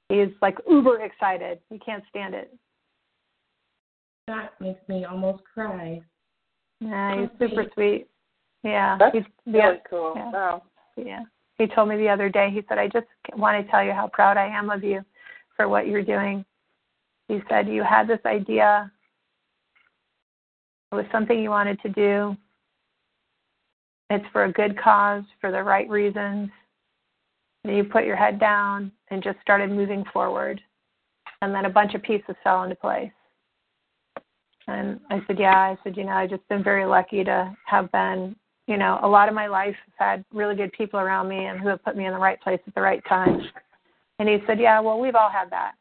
[0.10, 1.60] He's like uber excited.
[1.70, 2.54] He can't stand it.
[4.28, 6.02] That makes me almost cry.
[6.80, 7.74] Yeah, he's super sweet.
[7.74, 8.08] sweet.
[8.64, 10.14] Yeah, That's he's Really yeah, cool.
[10.16, 10.32] Yeah.
[10.32, 10.64] Wow.
[10.98, 11.24] yeah.
[11.62, 12.50] He told me the other day.
[12.50, 15.06] He said, "I just want to tell you how proud I am of you
[15.56, 16.44] for what you're doing."
[17.28, 18.92] He said, "You had this idea.
[20.92, 22.36] It was something you wanted to do.
[24.10, 26.50] It's for a good cause, for the right reasons.
[27.64, 30.60] And you put your head down and just started moving forward.
[31.44, 33.14] And then a bunch of pieces fell into place."
[34.68, 35.60] And I said, Yeah.
[35.60, 38.36] I said, You know, I've just been very lucky to have been,
[38.68, 41.60] you know, a lot of my life I've had really good people around me and
[41.60, 43.42] who have put me in the right place at the right time.
[44.20, 45.74] And he said, Yeah, well, we've all had that.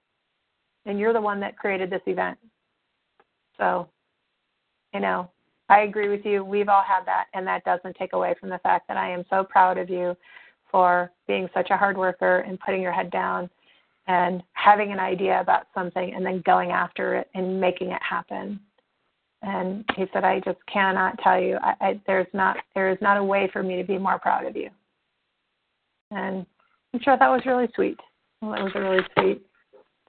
[0.86, 2.38] And you're the one that created this event.
[3.58, 3.88] So,
[4.94, 5.30] you know,
[5.68, 6.44] I agree with you.
[6.44, 7.26] We've all had that.
[7.34, 10.16] And that doesn't take away from the fact that I am so proud of you
[10.70, 13.50] for being such a hard worker and putting your head down
[14.06, 18.58] and having an idea about something and then going after it and making it happen.
[19.42, 21.58] And he said, I just cannot tell you.
[21.62, 24.44] I, I, there's not there is not a way for me to be more proud
[24.44, 24.68] of you.
[26.10, 26.44] And
[26.92, 27.98] I'm sure that was really sweet.
[28.42, 29.42] Well, it was a really sweet,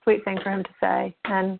[0.04, 1.15] sweet thing for him to say.
[1.26, 1.60] And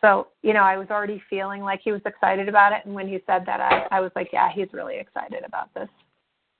[0.00, 3.08] so you know, I was already feeling like he was excited about it, and when
[3.08, 5.88] he said that, I I was like, yeah, he's really excited about this,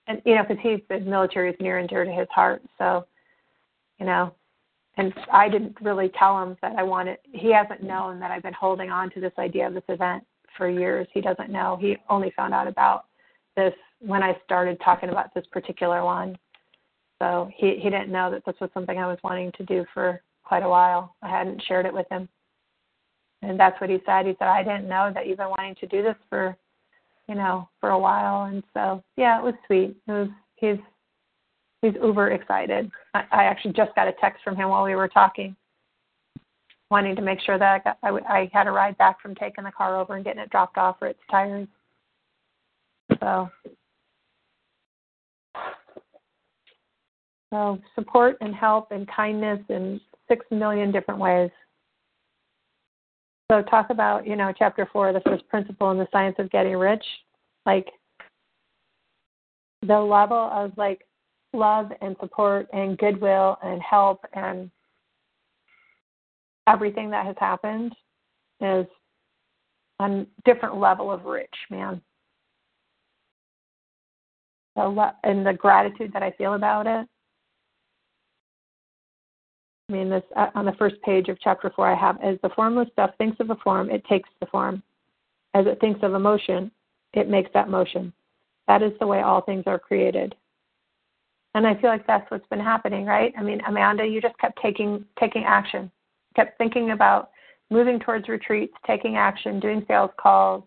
[0.06, 3.06] and you know, because he's the military is near and dear to his heart, so
[3.98, 4.32] you know,
[4.98, 7.18] and I didn't really tell him that I wanted.
[7.32, 10.24] He hasn't known that I've been holding on to this idea of this event
[10.56, 11.06] for years.
[11.14, 11.78] He doesn't know.
[11.80, 13.06] He only found out about
[13.56, 16.36] this when I started talking about this particular one.
[17.20, 20.20] So he he didn't know that this was something I was wanting to do for
[20.44, 21.14] quite a while.
[21.22, 22.28] I hadn't shared it with him.
[23.42, 24.26] And that's what he said.
[24.26, 26.56] He said, I didn't know that you've been wanting to do this for,
[27.28, 28.46] you know, for a while.
[28.46, 29.96] And so, yeah, it was sweet.
[30.08, 30.78] It was, he's,
[31.82, 32.90] he's uber excited.
[33.14, 35.54] I, I actually just got a text from him while we were talking,
[36.90, 39.72] wanting to make sure that I got, I, had a ride back from taking the
[39.72, 41.68] car over and getting it dropped off for its tires.
[43.20, 43.50] So,
[47.52, 51.50] so support and help and kindness in six million different ways.
[53.50, 56.76] So talk about, you know, chapter four, the first principle in the science of getting
[56.76, 57.04] rich,
[57.64, 57.88] like
[59.86, 61.06] the level of like
[61.52, 64.70] love and support and goodwill and help and
[66.66, 67.94] everything that has happened
[68.60, 68.86] is
[70.00, 72.00] a different level of rich, man.
[74.76, 77.08] So, and the gratitude that I feel about it
[79.88, 82.50] I mean, this uh, on the first page of chapter four, I have as the
[82.50, 84.82] formless stuff thinks of a form, it takes the form.
[85.54, 86.70] As it thinks of a motion,
[87.14, 88.12] it makes that motion.
[88.66, 90.34] That is the way all things are created.
[91.58, 93.34] And I feel like that's what's been happening, right?
[93.36, 95.90] I mean, Amanda, you just kept taking taking action,
[96.36, 97.30] kept thinking about
[97.68, 100.62] moving towards retreats, taking action, doing sales calls,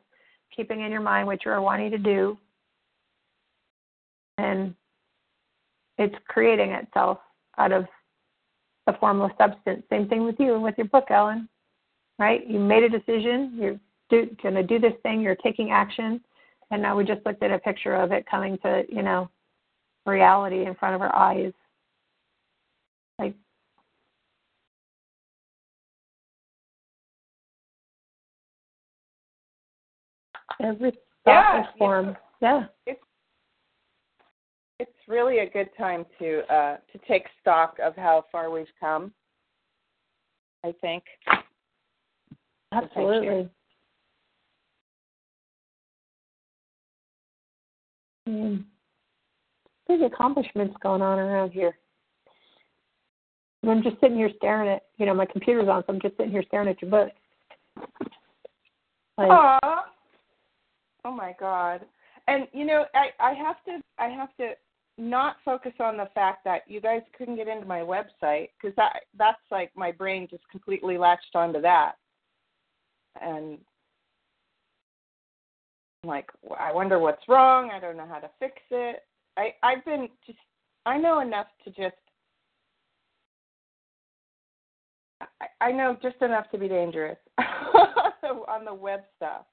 [0.53, 2.37] keeping in your mind what you are wanting to do,
[4.37, 4.75] and
[5.97, 7.19] it's creating itself
[7.57, 7.85] out of
[8.85, 9.83] the formless substance.
[9.89, 11.47] Same thing with you and with your book, Ellen.
[12.19, 12.45] Right?
[12.45, 13.53] You made a decision.
[13.55, 13.79] You're
[14.43, 15.21] going to do this thing.
[15.21, 16.19] You're taking action,
[16.69, 19.29] and now we just looked at a picture of it coming to you know
[20.05, 21.53] reality in front of our eyes.
[23.19, 23.35] Like
[30.59, 30.93] every
[31.25, 32.17] yeah, form.
[32.41, 32.65] Yeah.
[32.87, 33.01] It's
[34.79, 39.13] it's really a good time to uh, to take stock of how far we've come.
[40.63, 41.03] I think.
[42.71, 43.49] Absolutely.
[48.27, 48.63] Mm.
[49.91, 51.77] Big accomplishments going on around here.
[53.67, 56.31] I'm just sitting here staring at, you know, my computer's on, so I'm just sitting
[56.31, 57.09] here staring at your book.
[59.17, 59.79] Like, Aww.
[61.03, 61.81] Oh my God.
[62.27, 64.51] And you know, I I have to I have to
[64.97, 69.01] not focus on the fact that you guys couldn't get into my website because that
[69.17, 71.93] that's like my brain just completely latched onto that
[73.21, 73.57] and
[76.03, 79.03] I'm like I wonder what's wrong I don't know how to fix it
[79.37, 80.39] I I've been just
[80.85, 81.95] I know enough to just
[85.21, 89.45] I, I know just enough to be dangerous on the web stuff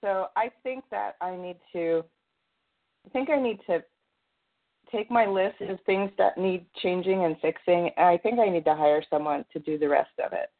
[0.00, 2.04] so I think that I need to
[3.06, 3.82] I think I need to
[4.90, 7.90] take my list of things that need changing and fixing.
[7.96, 10.50] And I think I need to hire someone to do the rest of it.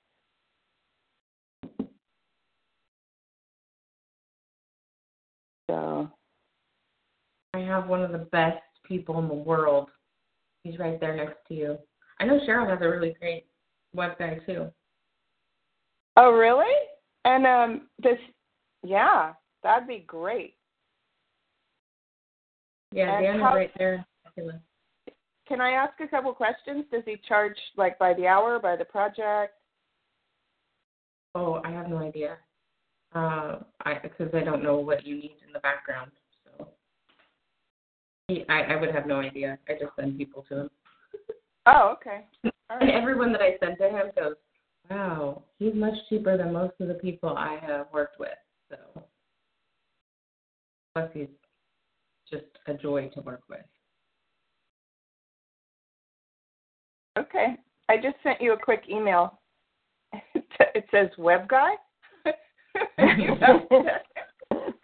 [5.70, 6.10] So
[7.54, 9.88] I have one of the best people in the world.
[10.62, 11.78] He's right there next to you.
[12.20, 13.46] I know Cheryl has a really great
[13.96, 14.70] website too.
[16.16, 16.74] Oh really?
[17.24, 18.18] And um this
[18.82, 19.32] yeah,
[19.62, 20.54] that'd be great.
[22.92, 24.06] Yeah, Dan's right there.
[25.46, 26.84] Can I ask a couple questions?
[26.92, 29.54] Does he charge like by the hour, by the project?
[31.34, 32.36] Oh, I have no idea.
[33.14, 36.10] Uh, I because I don't know what you need in the background,
[38.28, 39.58] he, I I would have no idea.
[39.68, 40.70] I just send people to him.
[41.66, 42.26] Oh, okay.
[42.70, 42.90] Right.
[42.90, 44.34] Everyone that I send to him goes,
[44.90, 48.36] "Wow, he's much cheaper than most of the people I have worked with."
[48.68, 48.76] So,
[50.92, 51.28] plus he's
[52.30, 53.64] just a joy to work with.
[57.18, 57.56] Okay.
[57.88, 59.40] I just sent you a quick email.
[60.74, 61.72] It says web guy.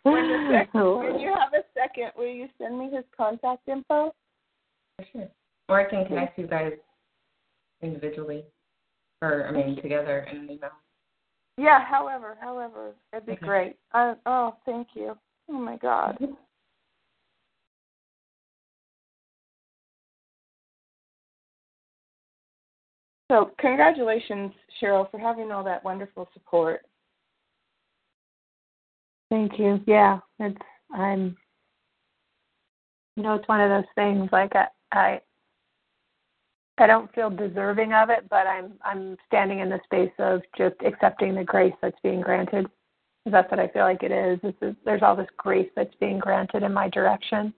[0.02, 3.68] when, you have, when, when you have a second, will you send me his contact
[3.68, 4.14] info?
[5.12, 5.28] Sure.
[5.68, 6.72] Or I can connect you guys
[7.82, 8.44] individually,
[9.22, 10.70] or I mean together in an email.
[11.56, 11.84] Yeah.
[11.84, 13.46] However, however, it'd be okay.
[13.46, 13.76] great.
[13.92, 15.16] I, oh, thank you.
[15.48, 16.18] Oh my God.
[16.20, 16.34] Mm-hmm.
[23.30, 26.82] So, congratulations, Cheryl, for having all that wonderful support.
[29.34, 29.80] Thank you.
[29.88, 30.56] Yeah, it's
[30.94, 31.36] I'm.
[33.16, 34.28] You know, it's one of those things.
[34.30, 35.20] Like I, I,
[36.78, 40.76] I don't feel deserving of it, but I'm I'm standing in the space of just
[40.86, 42.66] accepting the grace that's being granted.
[43.26, 44.38] That's what I feel like it is.
[44.40, 47.52] This is there's all this grace that's being granted in my direction,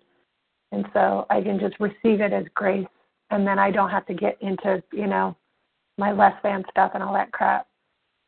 [0.72, 2.88] and so I can just receive it as grace,
[3.30, 5.36] and then I don't have to get into you know
[5.98, 7.66] my less than stuff and all that crap.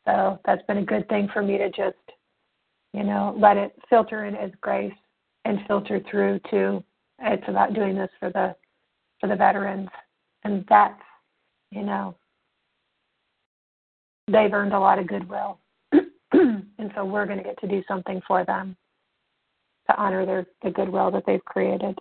[0.06, 1.96] So that's been a good thing for me to just,
[2.92, 4.92] you know, let it filter in as grace
[5.44, 6.82] and filter through to
[7.20, 8.54] it's about doing this for the
[9.20, 9.88] for the veterans.
[10.44, 11.00] And that's,
[11.70, 12.14] you know,
[14.28, 15.58] they've earned a lot of goodwill.
[16.32, 18.76] and so we're going to get to do something for them
[19.90, 21.98] to honor their the goodwill that they've created.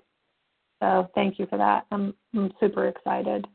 [0.82, 1.86] So thank you for that.
[1.92, 3.48] I'm I'm super excited.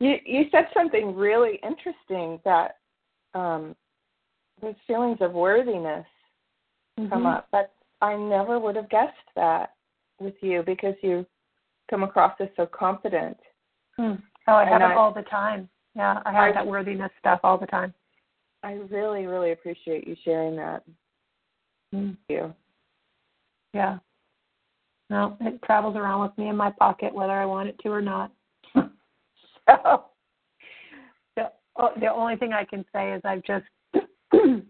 [0.00, 2.76] You you said something really interesting that
[3.34, 3.76] um,
[4.60, 6.06] those feelings of worthiness
[6.98, 7.08] mm-hmm.
[7.08, 7.48] come up.
[7.52, 9.74] But I never would have guessed that
[10.20, 11.26] with you because you
[11.90, 13.36] come across as so confident.
[13.96, 14.14] Hmm.
[14.48, 15.68] Oh, I have and it I, all the time.
[15.94, 17.94] Yeah, I have I, that worthiness stuff all the time.
[18.62, 20.82] I really, really appreciate you sharing that.
[21.94, 22.16] Mm.
[22.16, 22.54] Thank you.
[23.72, 23.98] Yeah.
[25.08, 28.02] No, it travels around with me in my pocket whether I want it to or
[28.02, 28.32] not.
[28.74, 28.82] so
[31.36, 33.66] the, oh, the only thing I can say is I've just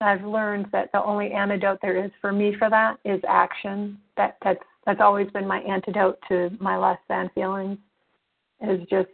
[0.00, 3.98] I've learned that the only antidote there is for me for that is action.
[4.16, 7.78] That that's that's always been my antidote to my less than feelings.
[8.60, 9.08] Is just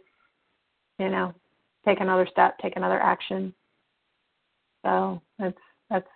[0.99, 1.33] you know
[1.85, 3.53] take another step, take another action.
[4.85, 5.57] So that's
[5.89, 6.07] that's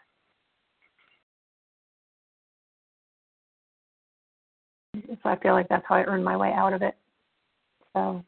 [5.24, 6.95] so I feel like that's how I earned my way out of it.
[7.93, 8.24] So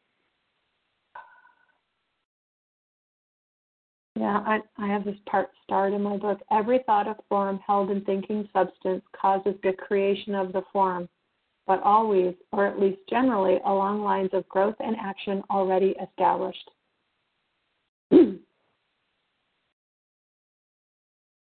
[4.16, 6.40] yeah, I, I have this part starred in my book.
[6.52, 11.08] Every thought of form held in thinking substance causes the creation of the form,
[11.66, 16.70] but always, or at least generally, along lines of growth and action already established.
[18.12, 18.40] and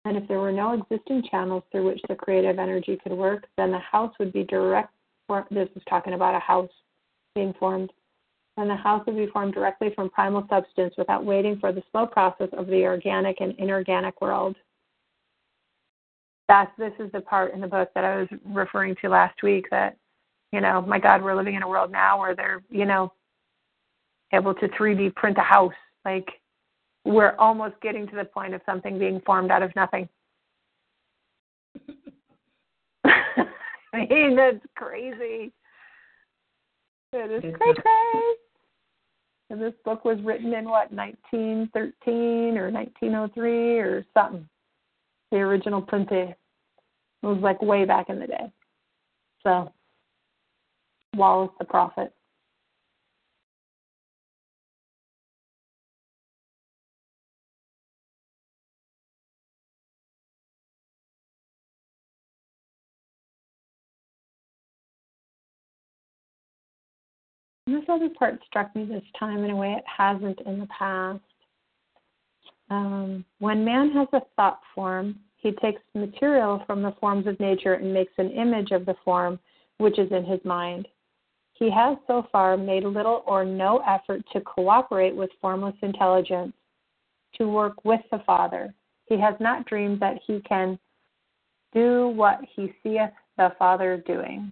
[0.05, 3.79] if there were no existing channels through which the creative energy could work, then the
[3.79, 4.93] house would be direct.
[5.51, 6.69] This is talking about a house
[7.33, 7.91] being formed,
[8.57, 12.05] and the house would be formed directly from primal substance without waiting for the slow
[12.05, 14.55] process of the organic and inorganic world.
[16.47, 19.65] That this is the part in the book that I was referring to last week
[19.71, 19.97] that,
[20.53, 23.11] you know, my God, we're living in a world now where they're, you know,
[24.31, 25.73] able to 3D print a house.
[26.05, 26.29] Like
[27.03, 30.07] we're almost getting to the point of something being formed out of nothing.
[33.05, 35.51] I mean, that's crazy.
[37.11, 38.35] It is cray.
[39.49, 44.47] And this book was written in what, 1913 or 1903 or something.
[45.31, 46.29] The original printing.
[46.29, 46.37] It
[47.25, 48.51] was like way back in the day.
[49.43, 49.71] So,
[51.15, 52.13] Wallace the Prophet.
[67.67, 71.19] This other part struck me this time in a way it hasn't in the past.
[72.69, 77.73] Um, when man has a thought form, he takes material from the forms of nature
[77.75, 79.39] and makes an image of the form
[79.77, 80.87] which is in his mind.
[81.53, 86.53] He has so far made little or no effort to cooperate with formless intelligence,
[87.37, 88.73] to work with the Father.
[89.07, 90.79] He has not dreamed that he can
[91.73, 94.51] do what he seeth the Father doing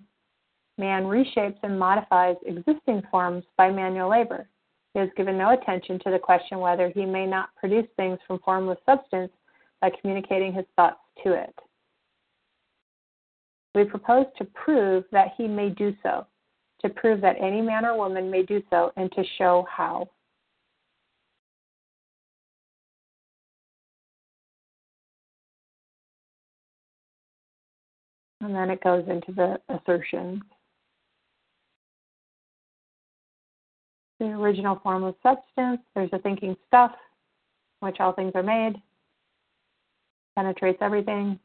[0.77, 4.47] man reshapes and modifies existing forms by manual labor.
[4.93, 8.39] He has given no attention to the question whether he may not produce things from
[8.39, 9.31] formless substance
[9.81, 11.55] by communicating his thoughts to it.
[13.75, 16.27] We propose to prove that he may do so,
[16.81, 20.09] to prove that any man or woman may do so, and to show how.
[28.41, 30.41] And then it goes into the assertions.
[34.23, 35.81] The original formless substance.
[35.93, 36.91] There's a thinking stuff,
[37.81, 38.81] which all things are made,
[40.37, 41.37] penetrates everything.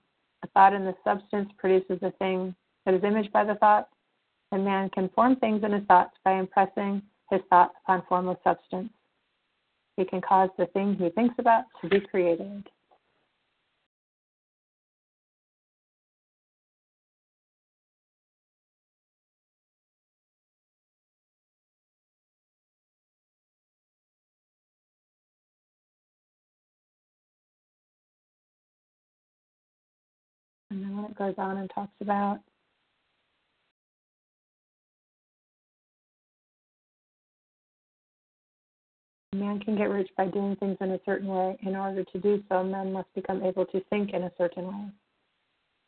[0.45, 2.55] A thought in the substance produces a thing
[2.87, 3.89] that is imaged by the thought,
[4.53, 8.91] and man can form things in his thoughts by impressing his thought upon formless substance.
[9.97, 12.69] He can cause the thing he thinks about to be created.
[30.79, 32.39] And then when it goes on and talks about
[39.35, 41.59] man can get rich by doing things in a certain way.
[41.63, 44.85] In order to do so, men must become able to think in a certain way.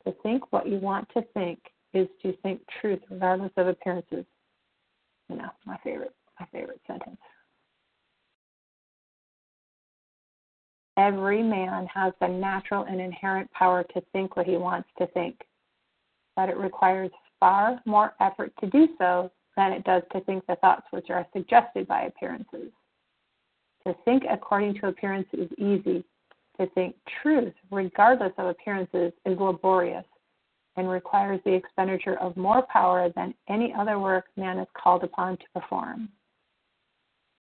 [0.07, 1.61] To think what you want to think
[1.95, 4.25] is to think truth regardless of appearances.
[5.29, 7.17] You know, my favorite my favorite sentence.
[10.97, 15.37] Every man has the natural and inherent power to think what he wants to think,
[16.37, 20.57] but it requires far more effort to do so than it does to think the
[20.57, 22.71] thoughts which are suggested by appearances.
[23.87, 26.05] To think according to appearances is easy.
[26.59, 30.05] To think truth, regardless of appearances, is laborious
[30.77, 35.39] and requires the expenditure of more power than any other work man is called upon
[35.39, 36.09] to perform.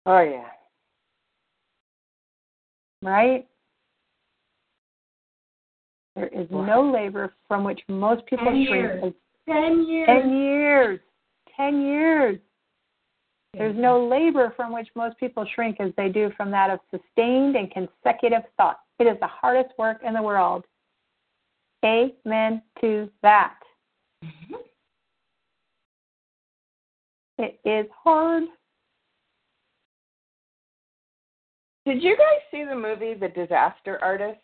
[0.06, 0.48] Oh yeah.
[3.02, 3.48] Right?
[6.16, 9.16] There is no labor from which most people Ten shrink.
[9.48, 10.08] Ten years.
[10.08, 11.00] ten years.
[11.56, 12.40] Ten years.
[13.54, 17.56] There's no labor from which most people shrink as they do from that of sustained
[17.56, 18.80] and consecutive thought.
[19.00, 20.64] It is the hardest work in the world.
[21.84, 23.58] Amen to that.
[24.24, 24.64] Mhm.
[27.40, 28.44] It is hard.
[31.86, 34.40] Did you guys see the movie The Disaster Artist?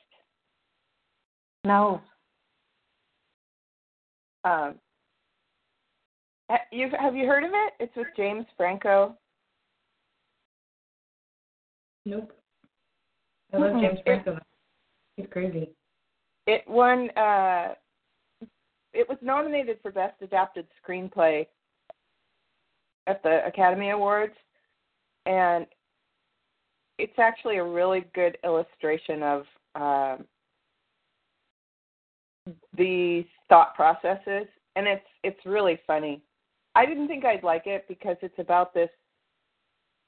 [1.63, 2.01] No.
[4.43, 4.75] Um,
[6.71, 7.73] you have you heard of it?
[7.79, 9.15] It's with James Franco.
[12.05, 12.31] Nope.
[13.53, 13.81] I love Mm-mm.
[13.81, 14.39] James Franco.
[15.17, 15.69] He's crazy.
[16.45, 17.09] It won.
[17.11, 17.73] Uh,
[18.93, 21.45] it was nominated for Best Adapted Screenplay
[23.07, 24.35] at the Academy Awards,
[25.25, 25.65] and
[26.97, 29.45] it's actually a really good illustration of
[29.75, 30.25] um,
[32.77, 36.21] the thought processes, and it's it's really funny.
[36.75, 38.89] I didn't think I'd like it because it's about this.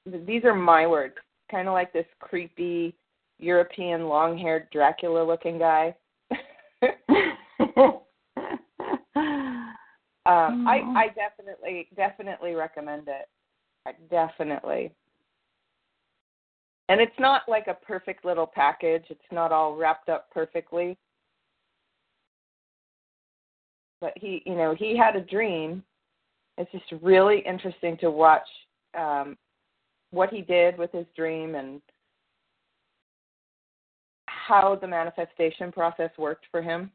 [0.06, 1.16] These are my words,
[1.52, 2.96] kind of like this creepy
[3.38, 5.96] European long-haired Dracula-looking guy.
[6.32, 6.38] Um,
[10.26, 10.94] I Oh.
[10.96, 13.28] I definitely definitely recommend it.
[13.86, 14.92] I definitely.
[16.90, 19.04] And it's not like a perfect little package.
[19.10, 20.98] It's not all wrapped up perfectly.
[24.02, 25.84] But he, you know, he had a dream.
[26.58, 28.48] It's just really interesting to watch
[28.98, 29.38] um
[30.12, 31.80] what he did with his dream and
[34.26, 36.92] how the manifestation process worked for him.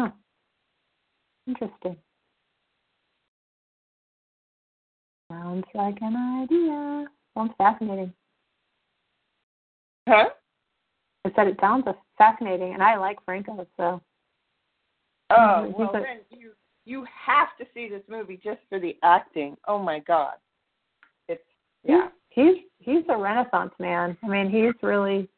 [0.00, 0.08] Huh.
[1.46, 1.96] Interesting.
[5.30, 7.06] Sounds like an idea.
[7.36, 8.12] Sounds fascinating.
[10.08, 10.30] Huh?
[11.26, 11.86] I said it sounds
[12.18, 14.00] fascinating, and I like Franco, so
[15.30, 15.34] Oh
[15.68, 15.80] mm-hmm.
[15.80, 16.50] well, a- then you
[16.84, 19.56] you have to see this movie just for the acting.
[19.66, 20.34] Oh my god,
[21.28, 21.42] it's
[21.82, 22.08] yeah.
[22.28, 24.16] he's he's a renaissance man.
[24.22, 25.28] I mean, he's really,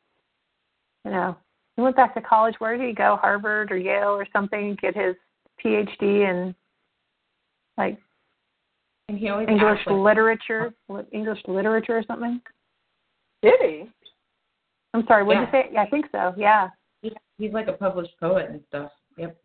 [1.04, 1.36] you know,
[1.76, 2.56] he went back to college.
[2.58, 3.16] Where did he go?
[3.20, 4.76] Harvard or Yale or something?
[4.82, 5.14] Get his
[5.64, 6.54] PhD in
[7.78, 7.98] like
[9.08, 12.40] And he always English acts like literature, li- English literature or something.
[13.42, 13.84] Did he?
[14.94, 15.22] I'm sorry.
[15.24, 15.58] What did Yeah.
[15.58, 15.70] you say?
[15.74, 16.34] Yeah, I think so.
[16.36, 16.68] Yeah,
[17.02, 18.90] he's, he's like a published poet and stuff.
[19.16, 19.36] Yep.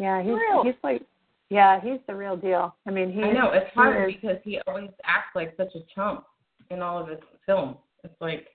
[0.00, 0.22] yeah.
[0.22, 0.62] He's Real.
[0.64, 1.02] he's like,
[1.50, 2.74] yeah, he's the real deal.
[2.86, 3.22] I mean, he.
[3.22, 6.24] I know it's hard is- because he always acts like such a chump
[6.70, 7.76] in all of his films.
[8.04, 8.48] It's like,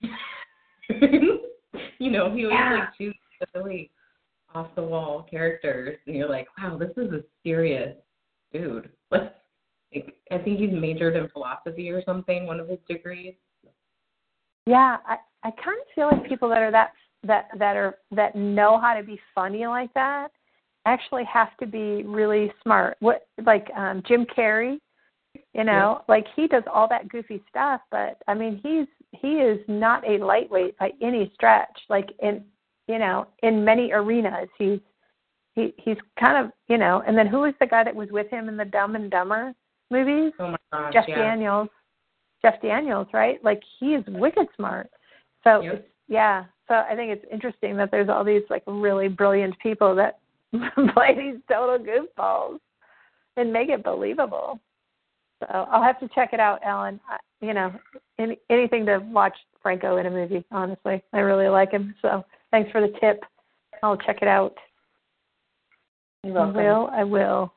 [0.88, 2.78] you know, he always Yeah.
[2.80, 3.18] like chooses
[3.54, 3.90] really
[4.54, 7.96] off the wall characters, and you're like, wow, this is a serious
[8.52, 8.88] dude.
[9.14, 9.34] Like,
[9.94, 13.34] like, I think he's majored in philosophy or something, one of his degrees.
[14.66, 16.92] Yeah, I I kind of feel like people that are that
[17.22, 20.28] that that are that know how to be funny like that
[20.86, 22.96] actually have to be really smart.
[23.00, 24.78] What like um Jim Carrey,
[25.54, 28.86] you know, like he does all that goofy stuff, but I mean he's
[29.20, 31.78] he is not a lightweight by any stretch.
[31.88, 32.44] Like in
[32.88, 34.80] you know, in many arenas he's
[35.54, 38.30] he he's kind of you know, and then who was the guy that was with
[38.30, 39.52] him in the Dumb and Dumber
[39.90, 40.32] movies?
[40.38, 41.16] Oh my gosh, Jeff yeah.
[41.16, 41.68] Daniels.
[42.42, 43.42] Jeff Daniels, right?
[43.42, 44.90] Like he is wicked smart.
[45.44, 45.88] So Yep.
[46.08, 50.18] yeah, so I think it's interesting that there's all these like really brilliant people that
[50.94, 52.58] play these total goofballs
[53.36, 54.60] and make it believable.
[55.40, 57.00] So I'll have to check it out, Ellen.
[57.08, 57.72] I, you know,
[58.18, 60.44] any, anything to watch Franco in a movie.
[60.50, 61.94] Honestly, I really like him.
[62.00, 63.22] So thanks for the tip.
[63.82, 64.54] I'll check it out.
[66.24, 66.90] You're I will.
[66.92, 67.52] I will.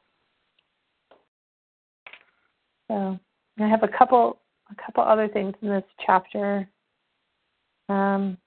[2.90, 3.20] So
[3.60, 4.40] I have a couple
[4.70, 6.68] a couple other things in this chapter.
[7.90, 8.38] Um,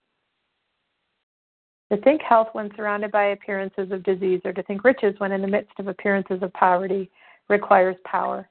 [1.91, 5.41] To think health when surrounded by appearances of disease or to think riches when in
[5.41, 7.11] the midst of appearances of poverty
[7.49, 8.49] requires power.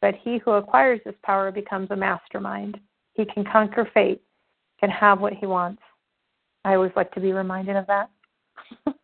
[0.00, 2.78] But he who acquires this power becomes a mastermind.
[3.14, 4.22] He can conquer fate,
[4.78, 5.82] can have what he wants.
[6.64, 8.10] I always like to be reminded of that.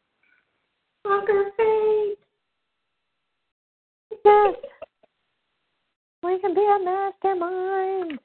[4.24, 4.54] Yes.
[6.22, 8.18] We can be a mastermind.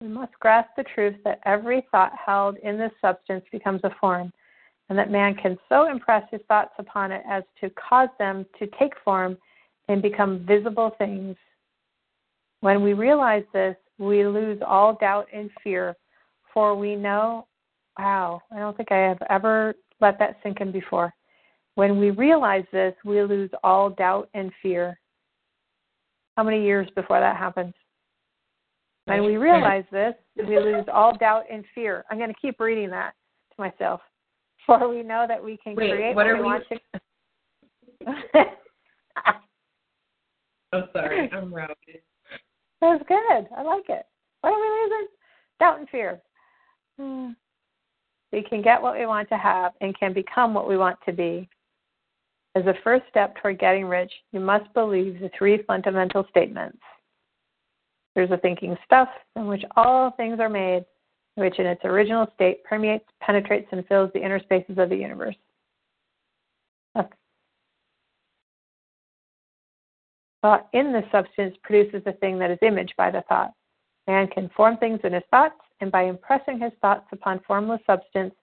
[0.00, 4.32] We must grasp the truth that every thought held in this substance becomes a form,
[4.88, 8.68] and that man can so impress his thoughts upon it as to cause them to
[8.78, 9.36] take form
[9.88, 11.36] and become visible things.
[12.60, 15.96] When we realize this, we lose all doubt and fear,
[16.52, 17.46] for we know,
[17.98, 21.12] wow, I don't think I have ever let that sink in before.
[21.74, 24.98] When we realize this, we lose all doubt and fear.
[26.36, 27.74] How many years before that happens?
[29.06, 32.04] When we realize this, we lose all doubt and fear.
[32.10, 33.12] I'm going to keep reading that
[33.54, 34.00] to myself.
[34.66, 36.80] For we know that we can Wait, create what what are we we- want to.
[40.72, 41.76] I'm sorry, I'm routed.
[42.80, 43.48] That's good.
[43.56, 44.06] I like it.
[44.40, 45.06] What are we losing?
[45.60, 46.20] Doubt and fear.
[46.98, 47.30] Hmm.
[48.32, 51.12] We can get what we want to have and can become what we want to
[51.12, 51.48] be.
[52.54, 56.78] As a first step toward getting rich, you must believe the three fundamental statements.
[58.14, 60.84] There's a thinking stuff from which all things are made,
[61.34, 65.36] which in its original state permeates, penetrates, and fills the inner spaces of the universe.
[70.46, 73.52] Thought in this substance produces the thing that is imaged by the thought.
[74.06, 78.34] Man can form things in his thoughts, and by impressing his thoughts upon formless substance,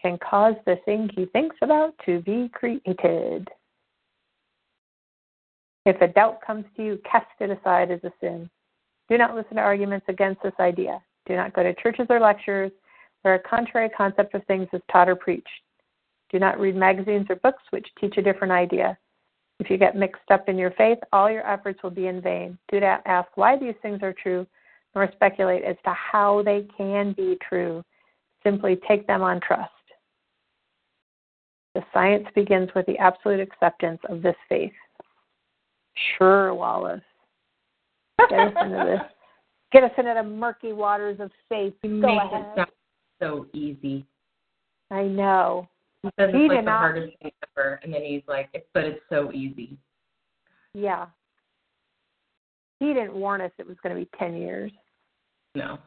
[0.00, 3.48] can cause the thing he thinks about to be created.
[5.84, 8.50] If a doubt comes to you, cast it aside as a sin.
[9.08, 11.00] Do not listen to arguments against this idea.
[11.26, 12.72] Do not go to churches or lectures
[13.22, 15.48] where a contrary concept of things is taught or preached.
[16.30, 18.98] Do not read magazines or books which teach a different idea.
[19.58, 22.58] If you get mixed up in your faith, all your efforts will be in vain.
[22.70, 24.46] Do not ask why these things are true,
[24.96, 27.84] nor speculate as to how they can be true.
[28.42, 29.70] Simply take them on trust.
[31.74, 34.72] The science begins with the absolute acceptance of this faith.
[36.16, 37.02] Sure, Wallace.
[38.30, 39.00] Get us into this.
[39.72, 41.74] Get us into the murky waters of faith.
[41.82, 42.66] You Go ahead.
[43.20, 44.06] so easy.
[44.90, 45.68] I know.
[46.02, 49.00] He says it's like the not- hardest thing ever, and then he's like, "But it's
[49.10, 49.76] so easy."
[50.72, 51.06] Yeah.
[52.78, 54.70] He didn't warn us it was going to be 10 years.
[55.56, 55.78] No.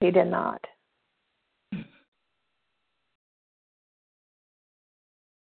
[0.00, 0.60] He did not.
[1.72, 1.78] Oh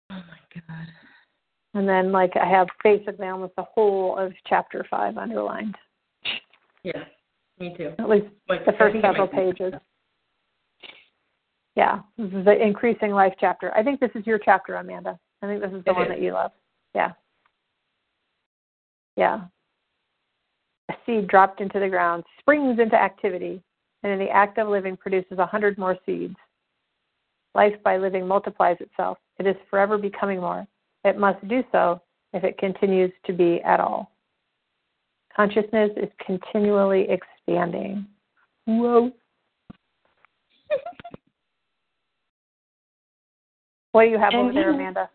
[0.09, 0.19] my
[0.53, 0.87] god.
[1.73, 5.75] And then, like, I have basically almost the whole of chapter five underlined,
[6.83, 7.05] Yeah.
[7.59, 7.93] Me too.
[7.97, 9.73] at least Like the first several pages.
[11.75, 13.73] Yeah, this is the increasing life chapter.
[13.75, 15.17] I think this is your chapter, Amanda.
[15.41, 16.09] I think this is the It one is.
[16.09, 16.51] that you love.
[16.93, 17.13] Yeah.
[19.15, 19.41] Yeah.
[20.89, 23.61] A seed dropped into the ground springs into activity,
[24.03, 26.35] and in the act of living produces a hundred more seeds.
[27.55, 29.17] Life by living multiplies itself.
[29.39, 30.67] It is forever becoming more.
[31.03, 32.01] It must do so
[32.33, 34.11] if it continues to be at all.
[35.35, 38.05] Consciousness is continually expanding.
[38.65, 39.11] Whoa.
[43.91, 45.09] What do you have And over there, Amanda?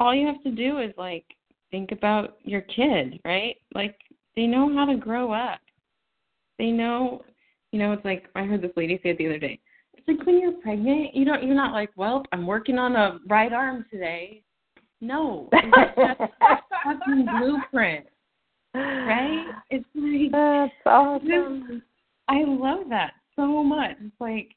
[0.00, 1.24] all you have to do is like
[1.70, 3.56] think about your kid, right?
[3.74, 3.96] Like
[4.36, 5.60] they know how to grow up.
[6.58, 7.24] They know,
[7.72, 9.60] you know, it's like I heard this lady say it the other day.
[9.94, 13.18] It's like when you're pregnant, you don't you're not like, well, I'm working on a
[13.28, 14.42] right arm today.
[15.00, 18.06] No, it's just a fucking blueprint,
[18.74, 19.50] right?
[19.70, 21.82] It's like That's awesome.
[22.28, 23.96] I love that so much.
[24.00, 24.50] It's like,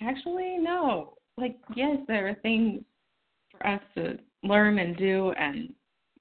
[0.00, 1.14] actually, no.
[1.36, 2.82] Like, yes, there are things
[3.50, 5.72] for us to learn and do, and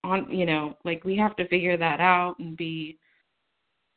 [0.03, 2.97] on, you know, like we have to figure that out and be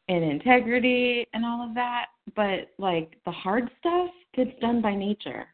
[0.08, 2.06] in integrity and all of that.
[2.34, 5.46] But like the hard stuff gets done by nature,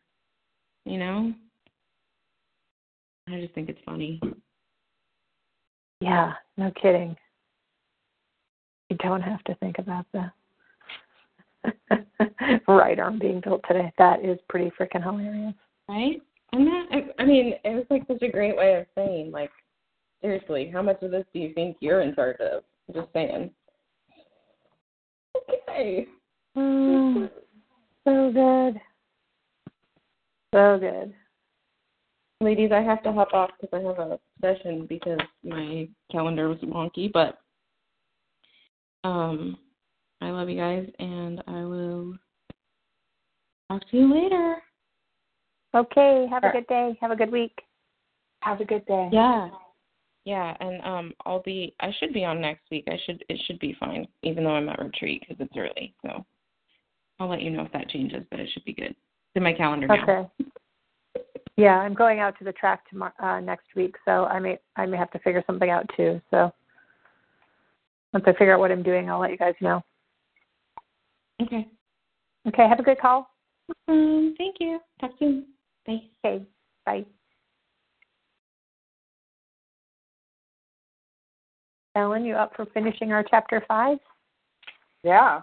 [0.84, 1.32] you know.
[3.28, 4.20] I just think it's funny.
[6.00, 7.16] Yeah, no kidding.
[8.88, 10.32] You don't have to think about that.
[12.68, 13.92] right arm being built today.
[13.98, 15.54] That is pretty freaking hilarious.
[15.88, 16.22] Right?
[16.52, 19.50] And that, I, I mean, it was like such a great way of saying, like,
[20.20, 22.62] seriously, how much of this do you think you're in charge of?
[22.94, 23.50] Just saying.
[25.50, 26.06] Okay.
[26.56, 27.30] Mm,
[28.04, 28.80] so good.
[30.54, 31.14] So good.
[32.40, 36.58] Ladies, I have to hop off because I have a session because my calendar was
[36.58, 37.38] wonky, but
[39.04, 39.58] um
[40.20, 42.16] I love you guys and I will
[43.68, 44.56] Talk to you later.
[45.74, 46.26] Okay.
[46.30, 46.96] Have a good day.
[47.00, 47.52] Have a good week.
[48.40, 49.10] Have a good day.
[49.12, 49.50] Yeah.
[50.28, 52.84] Yeah, and um I'll be I should be on next week.
[52.86, 55.94] I should it should be fine even though I'm at retreat because it's early.
[56.02, 56.22] So
[57.18, 58.90] I'll let you know if that changes, but it should be good.
[58.90, 60.02] It's in my calendar now.
[60.02, 60.28] Okay.
[61.56, 64.84] Yeah, I'm going out to the track tomorrow uh, next week, so I may I
[64.84, 66.20] may have to figure something out too.
[66.30, 66.52] So
[68.12, 69.82] once I figure out what I'm doing, I'll let you guys know.
[71.40, 71.68] Okay.
[72.46, 72.68] Okay.
[72.68, 73.30] Have a good call.
[73.88, 74.78] Um, thank you.
[75.00, 75.46] Talk soon.
[75.86, 76.02] Bye.
[76.22, 76.44] Okay.
[76.84, 77.06] Bye.
[81.94, 83.98] Ellen, you up for finishing our chapter five?
[85.02, 85.42] Yeah.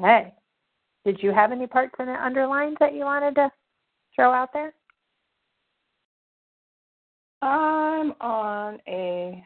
[0.00, 0.32] Hey.
[1.04, 3.50] Did you have any parts in it underlined that you wanted to
[4.14, 4.74] throw out there?
[7.42, 9.42] I'm on a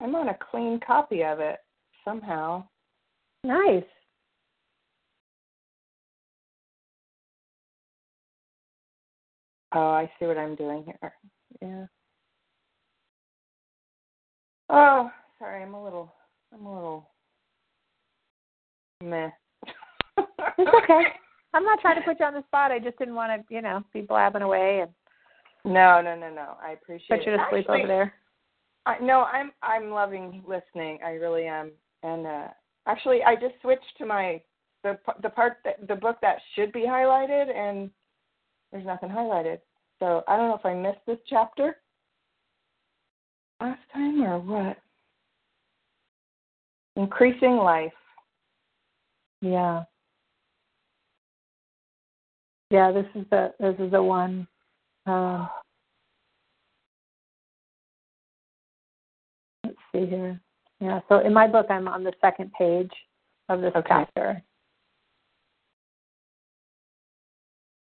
[0.00, 1.58] I'm on a clean copy of it
[2.04, 2.64] somehow.
[3.44, 3.84] Nice.
[9.74, 11.12] Oh, I see what I'm doing here.
[11.60, 11.86] Yeah.
[14.72, 16.12] Oh, sorry, I'm a little
[16.52, 17.10] I'm a little
[19.02, 19.28] meh.
[20.16, 21.02] It's okay.
[21.54, 22.72] I'm not trying to put you on the spot.
[22.72, 24.90] I just didn't want to, you know, be blabbing away and
[25.70, 26.54] No, no, no, no.
[26.66, 27.18] I appreciate it.
[27.18, 28.14] put you to sleep Actually, over there.
[28.86, 30.98] I, no, I'm I'm loving listening.
[31.04, 31.72] I really am.
[32.02, 32.48] And uh
[32.86, 34.40] actually, I just switched to my
[34.82, 37.90] the the part that the book that should be highlighted, and
[38.72, 39.58] there's nothing highlighted.
[39.98, 41.76] So I don't know if I missed this chapter
[43.62, 44.78] last time or what.
[46.96, 47.92] Increasing life.
[49.40, 49.84] Yeah.
[52.70, 54.46] Yeah, this is the this is the one.
[55.06, 55.48] Um,
[59.64, 60.40] let's see here.
[60.80, 62.90] Yeah, so in my book, I'm on the second page
[63.48, 63.88] of this Okay.
[63.88, 64.42] chapter.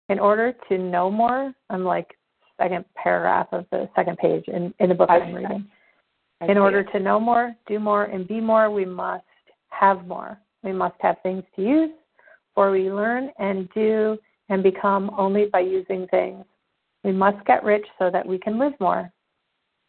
[0.09, 2.17] In order to know more, I'm like
[2.59, 5.65] second paragraph of the second page in, in the book I'm reading.
[6.47, 9.25] In order to know more, do more, and be more, we must
[9.69, 10.37] have more.
[10.63, 11.91] We must have things to use,
[12.53, 14.17] for we learn and do
[14.49, 16.43] and become only by using things.
[17.03, 19.11] We must get rich so that we can live more.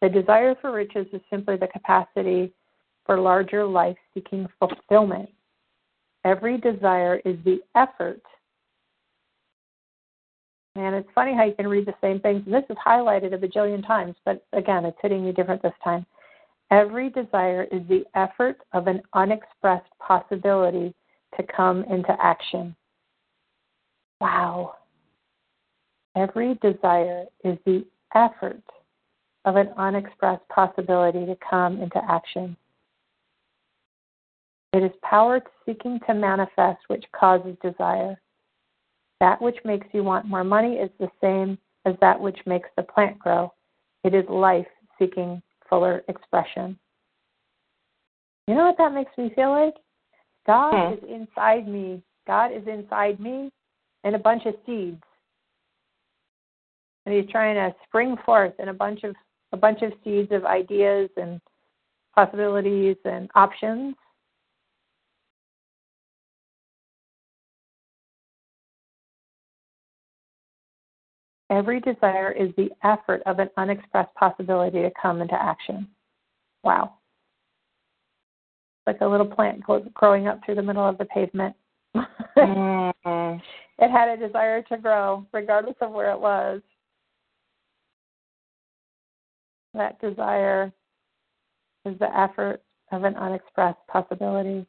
[0.01, 2.51] The desire for riches is simply the capacity
[3.05, 5.29] for larger life seeking fulfillment.
[6.23, 8.21] Every desire is the effort.
[10.75, 12.43] And it's funny how you can read the same things.
[12.45, 16.05] And this is highlighted a bajillion times, but again, it's hitting you different this time.
[16.71, 20.93] Every desire is the effort of an unexpressed possibility
[21.37, 22.75] to come into action.
[24.21, 24.75] Wow.
[26.15, 28.63] Every desire is the effort
[29.43, 32.55] of an unexpressed possibility to come into action.
[34.73, 38.19] It is power seeking to manifest which causes desire.
[39.21, 42.81] That which makes you want more money is the same as that which makes the
[42.81, 43.53] plant grow.
[44.03, 44.65] It is life
[44.97, 46.77] seeking fuller expression.
[48.47, 49.75] You know what that makes me feel like?
[50.47, 50.93] God Hmm.
[50.93, 52.01] is inside me.
[52.25, 53.51] God is inside me
[54.03, 55.03] and a bunch of seeds.
[57.05, 59.15] And he's trying to spring forth in a bunch of
[59.53, 61.39] a bunch of seeds of ideas and
[62.15, 63.95] possibilities and options.
[71.51, 75.85] Every desire is the effort of an unexpressed possibility to come into action.
[76.63, 76.93] Wow.
[78.87, 79.61] Like a little plant
[79.93, 81.53] growing up through the middle of the pavement.
[82.37, 82.93] Mm.
[83.79, 86.61] it had a desire to grow, regardless of where it was.
[89.73, 90.71] That desire
[91.85, 92.61] is the effort
[92.93, 94.65] of an unexpressed possibility.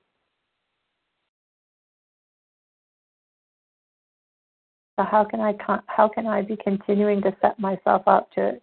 [4.98, 8.60] So how can I con- how can I be continuing to set myself up to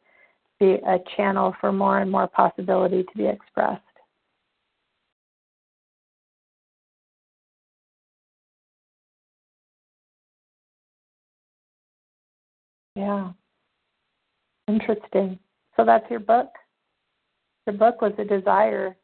[0.59, 3.81] be a channel for more and more possibility to be expressed?
[12.95, 13.31] Yeah.
[14.67, 15.39] Interesting.
[15.75, 16.49] So that's your book?
[17.65, 18.95] Your book was a desire.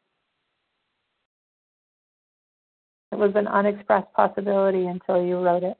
[3.12, 5.76] It was an unexpressed possibility until you wrote it.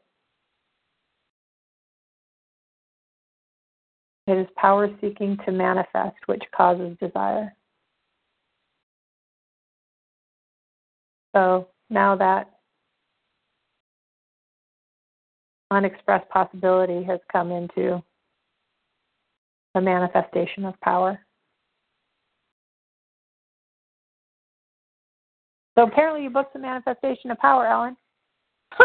[4.27, 7.55] It is power seeking to manifest which causes desire.
[11.35, 12.51] So now that
[15.70, 18.03] unexpressed possibility has come into
[19.74, 21.20] the manifestation of power.
[25.77, 27.97] So apparently, you booked a manifestation of power, Ellen.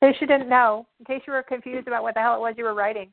[0.00, 2.40] In case you didn't know, in case you were confused about what the hell it
[2.40, 3.10] was you were writing.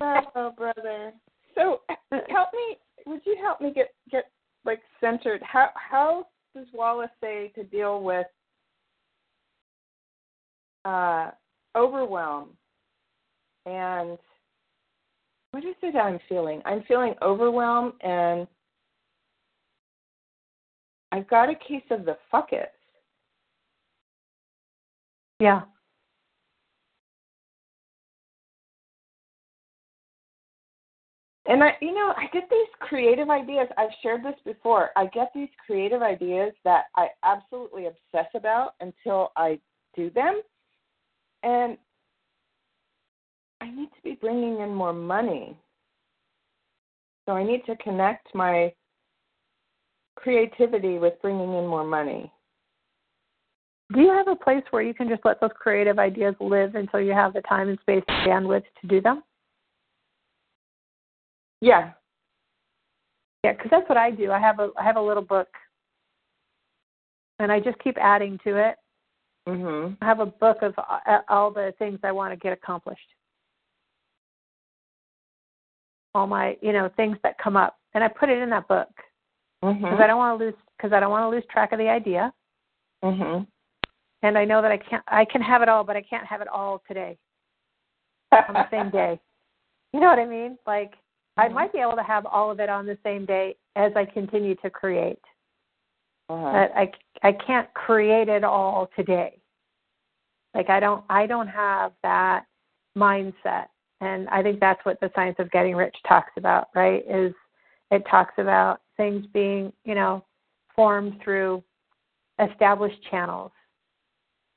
[0.00, 1.12] Oh, brother.
[1.54, 1.80] So
[2.10, 2.78] help me.
[3.06, 4.30] Would you help me get get
[4.64, 5.42] like centered?
[5.42, 8.26] How how does Wallace say to deal with
[10.84, 11.30] uh,
[11.76, 12.50] overwhelm
[13.66, 14.18] and
[15.50, 16.62] what is it I'm feeling?
[16.64, 18.46] I'm feeling overwhelmed and
[21.12, 22.72] I've got a case of the fuck it.
[25.40, 25.62] Yeah.
[31.48, 33.68] And I, you know, I get these creative ideas.
[33.78, 34.90] I've shared this before.
[34.96, 39.60] I get these creative ideas that I absolutely obsess about until I
[39.94, 40.42] do them.
[41.44, 41.78] And
[43.60, 45.56] I need to be bringing in more money.
[47.26, 48.72] So I need to connect my
[50.16, 52.32] creativity with bringing in more money.
[53.92, 57.00] Do you have a place where you can just let those creative ideas live until
[57.00, 59.22] you have the time and space and bandwidth to do them?
[61.60, 61.92] Yeah.
[63.44, 64.32] Yeah, because that's what I do.
[64.32, 65.48] I have a I have a little book,
[67.38, 68.76] and I just keep adding to it.
[69.48, 69.96] Mhm.
[70.00, 70.74] I have a book of
[71.28, 73.14] all the things I want to get accomplished.
[76.14, 78.88] All my, you know, things that come up, and I put it in that book
[79.60, 80.00] because Mhm.
[80.00, 82.32] I don't want to lose because I don't want to lose track of the idea,
[83.04, 83.46] Mhm.
[84.22, 86.40] and I know that I can't I can have it all, but I can't have
[86.40, 87.16] it all today
[88.32, 89.20] on the same day.
[89.92, 90.58] You know what I mean?
[90.66, 90.98] Like
[91.36, 91.52] I Mhm.
[91.52, 94.54] might be able to have all of it on the same day as I continue
[94.56, 95.22] to create.
[96.28, 96.52] Uh-huh.
[96.52, 99.40] But I I can't create it all today.
[100.54, 102.46] Like I don't I don't have that
[102.96, 103.68] mindset.
[104.00, 107.04] And I think that's what the science of getting rich talks about, right?
[107.08, 107.32] Is
[107.90, 110.24] it talks about things being, you know,
[110.74, 111.62] formed through
[112.38, 113.52] established channels.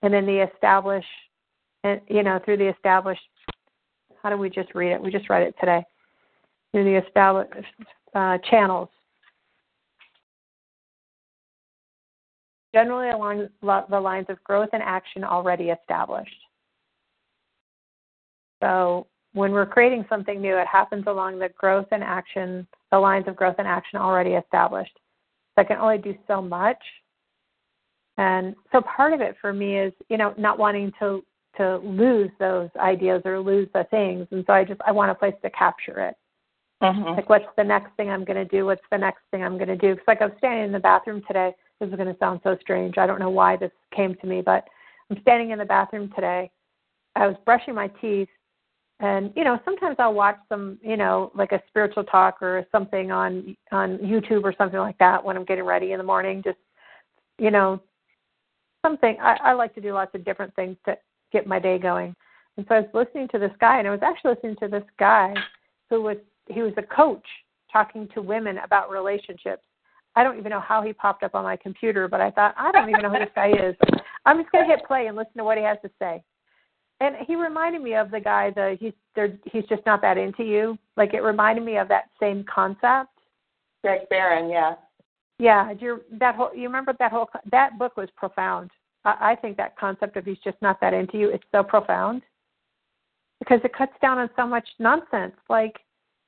[0.02, 1.06] And then the establish
[1.84, 3.22] and you know, through the established
[4.22, 5.02] how do we just read it?
[5.02, 5.84] We just read it today.
[6.72, 7.66] Through the established
[8.14, 8.90] uh, channels
[12.74, 16.30] generally along the lines of growth and action already established.
[18.62, 23.28] So when we're creating something new, it happens along the growth and action, the lines
[23.28, 24.94] of growth and action already established.
[25.56, 26.82] So I can only do so much.
[28.18, 31.24] And so part of it for me is, you know, not wanting to
[31.58, 34.28] to lose those ideas or lose the things.
[34.32, 36.16] And so I just I want a place to capture it.
[36.82, 37.18] Mhm.
[37.18, 38.66] Like, what's the next thing I'm going to do?
[38.66, 39.94] What's the next thing I'm going to do?
[39.94, 41.54] Because, like, I was standing in the bathroom today.
[41.80, 42.98] This is going to sound so strange.
[42.98, 44.68] I don't know why this came to me, but
[45.10, 46.50] I'm standing in the bathroom today.
[47.16, 48.30] I was brushing my teeth,
[49.00, 53.12] and you know, sometimes I'll watch some, you know, like a spiritual talk or something
[53.12, 56.42] on on YouTube or something like that when I'm getting ready in the morning.
[56.44, 56.60] Just,
[57.38, 57.82] you know,
[58.86, 59.18] something.
[59.22, 60.98] I, I like to do lots of different things to
[61.32, 62.16] get my day going.
[62.58, 64.84] And so I was listening to this guy, and I was actually listening to this
[64.98, 65.34] guy
[65.90, 66.18] who was
[66.50, 67.26] he was a coach
[67.72, 69.64] talking to women about relationships.
[70.16, 72.72] I don't even know how he popped up on my computer, but I thought I
[72.72, 73.76] don't even know who this guy is.
[74.26, 76.24] I'm just gonna hit play and listen to what he has to say.
[77.00, 80.44] And he reminded me of the guy the he's there he's just not that into
[80.44, 80.78] you.
[80.98, 83.12] Like it reminded me of that same concept.
[83.84, 84.76] Greg Behrendt, yeah.
[85.38, 88.72] Yeah, do you that whole you remember that whole that book was profound.
[89.06, 92.24] I, I think that concept of he's just not that into you, it's so profound
[93.40, 95.36] because it cuts down on so much nonsense.
[95.50, 95.78] Like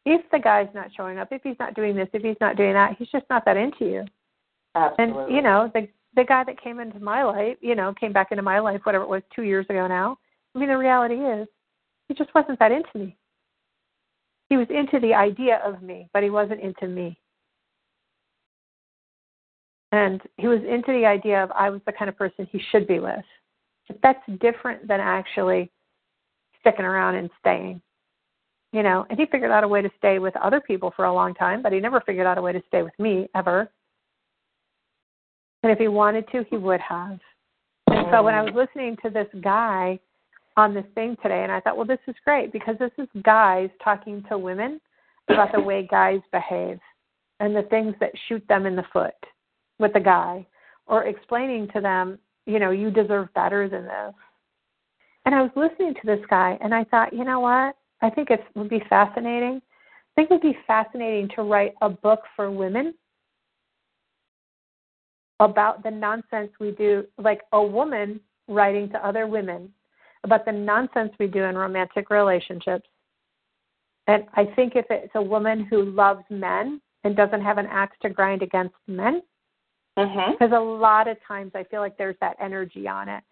[0.05, 2.73] if the guy's not showing up, if he's not doing this, if he's not doing
[2.73, 4.05] that, he's just not that into you.
[4.75, 5.23] Absolutely.
[5.23, 8.31] And you know, the the guy that came into my life, you know, came back
[8.31, 10.17] into my life, whatever it was, two years ago now.
[10.53, 11.47] I mean, the reality is,
[12.07, 13.17] he just wasn't that into me.
[14.49, 17.17] He was into the idea of me, but he wasn't into me.
[19.93, 22.87] And he was into the idea of I was the kind of person he should
[22.87, 23.23] be with.
[23.87, 25.71] But that's different than actually
[26.59, 27.81] sticking around and staying.
[28.73, 31.13] You know, and he figured out a way to stay with other people for a
[31.13, 33.69] long time, but he never figured out a way to stay with me ever.
[35.63, 37.19] And if he wanted to, he would have.
[37.87, 38.59] And so when I was oh.
[38.59, 39.99] listening to this guy
[40.57, 43.69] on this thing today, and I thought, well, this is great because this is guys
[43.83, 44.79] talking to women
[45.29, 46.79] about the way guys behave
[47.39, 49.13] and the things that shoot them in the foot
[49.79, 50.45] with the guy,
[50.85, 54.13] or explaining to them, you know, you deserve better than this.
[55.25, 57.75] And I was listening to this guy, and I thought, you know what?
[58.01, 59.61] I think it would be fascinating.
[59.61, 62.93] I think it would be fascinating to write a book for women
[65.39, 69.71] about the nonsense we do, like a woman writing to other women
[70.23, 72.87] about the nonsense we do in romantic relationships.
[74.07, 77.97] And I think if it's a woman who loves men and doesn't have an axe
[78.01, 79.21] to grind against men,
[79.97, 80.33] mm-hmm.
[80.33, 83.23] because a lot of times I feel like there's that energy on it.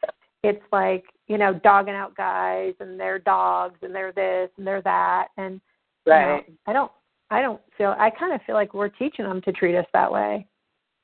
[0.44, 4.82] It's like you know dogging out guys and their dogs and they're this and they're
[4.82, 5.62] that and
[6.06, 6.92] you know, I don't
[7.30, 10.12] I don't feel I kind of feel like we're teaching them to treat us that
[10.12, 10.48] way,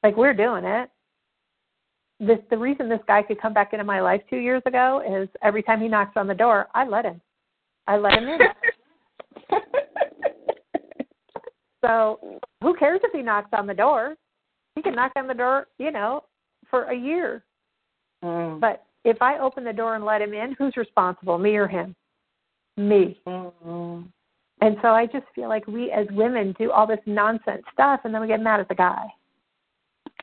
[0.03, 0.89] like we're doing it.
[2.19, 5.29] This the reason this guy could come back into my life two years ago is
[5.43, 7.21] every time he knocks on the door, I let him.
[7.87, 8.39] I let him in.
[11.85, 14.15] so who cares if he knocks on the door?
[14.75, 16.23] He can knock on the door, you know,
[16.69, 17.43] for a year.
[18.23, 18.59] Mm.
[18.59, 21.95] But if I open the door and let him in, who's responsible, me or him?
[22.75, 23.21] Me.
[23.25, 24.07] Mhm.
[24.61, 28.13] And so I just feel like we as women do all this nonsense stuff and
[28.13, 29.13] then we get mad at the guy.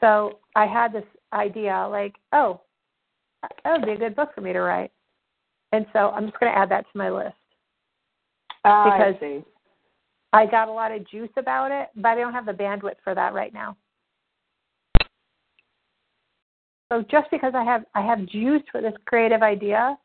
[0.00, 2.60] So I had this idea like, oh,
[3.42, 4.90] that would be a good book for me to write.
[5.72, 7.36] And so I'm just going to add that to my list.
[8.64, 9.44] Ah, Because- I.
[10.34, 13.14] I got a lot of juice about it, but I don't have the bandwidth for
[13.14, 13.76] that right now.
[16.92, 19.96] So just because I have I have juice for this creative idea,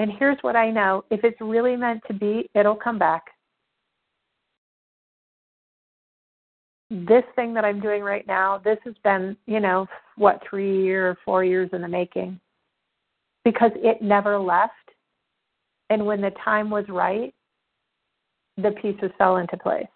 [0.00, 3.22] and here's what I know, if it's really meant to be, it'll come back.
[6.90, 11.16] This thing that I'm doing right now, this has been, you know, what, three or
[11.24, 12.40] four years in the making.
[13.44, 14.72] Because it never left.
[15.90, 17.32] And when the time was right,
[18.56, 19.86] the pieces fell into place.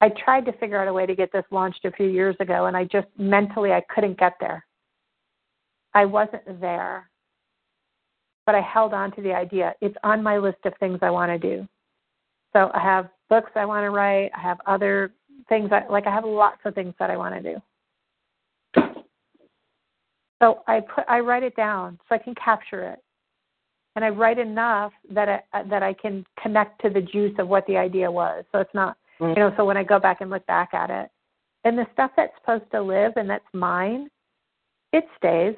[0.00, 2.66] I tried to figure out a way to get this launched a few years ago,
[2.66, 4.64] and I just mentally I couldn't get there.
[5.92, 7.10] I wasn't there,
[8.46, 9.74] but I held on to the idea.
[9.80, 11.68] It's on my list of things I want to do.
[12.52, 14.30] So I have books I want to write.
[14.36, 15.12] I have other
[15.48, 16.06] things I like.
[16.06, 17.62] I have lots of things that I want to do.
[20.40, 23.00] So I put I write it down so I can capture it
[23.96, 27.66] and I write enough that I, that I can connect to the juice of what
[27.66, 28.44] the idea was.
[28.52, 31.10] So it's not, you know, so when I go back and look back at it,
[31.64, 34.08] and the stuff that's supposed to live and that's mine,
[34.92, 35.54] it stays.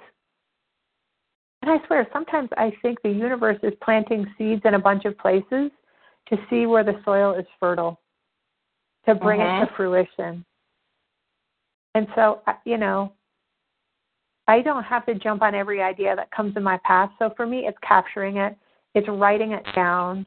[1.62, 5.16] And I swear, sometimes I think the universe is planting seeds in a bunch of
[5.18, 5.70] places
[6.28, 8.00] to see where the soil is fertile,
[9.06, 9.76] to bring it to mm-hmm.
[9.76, 10.44] fruition.
[11.94, 13.12] And so, I- you know,
[14.48, 17.10] I don't have to jump on every idea that comes in my path.
[17.18, 18.56] So for me, it's capturing it,
[18.94, 20.26] it's writing it down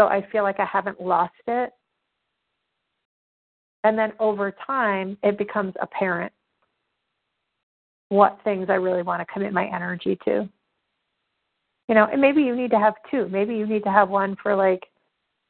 [0.00, 1.72] so I feel like I haven't lost it.
[3.84, 6.32] And then over time, it becomes apparent
[8.10, 10.48] what things I really want to commit my energy to.
[11.88, 13.28] You know, and maybe you need to have two.
[13.28, 14.82] Maybe you need to have one for like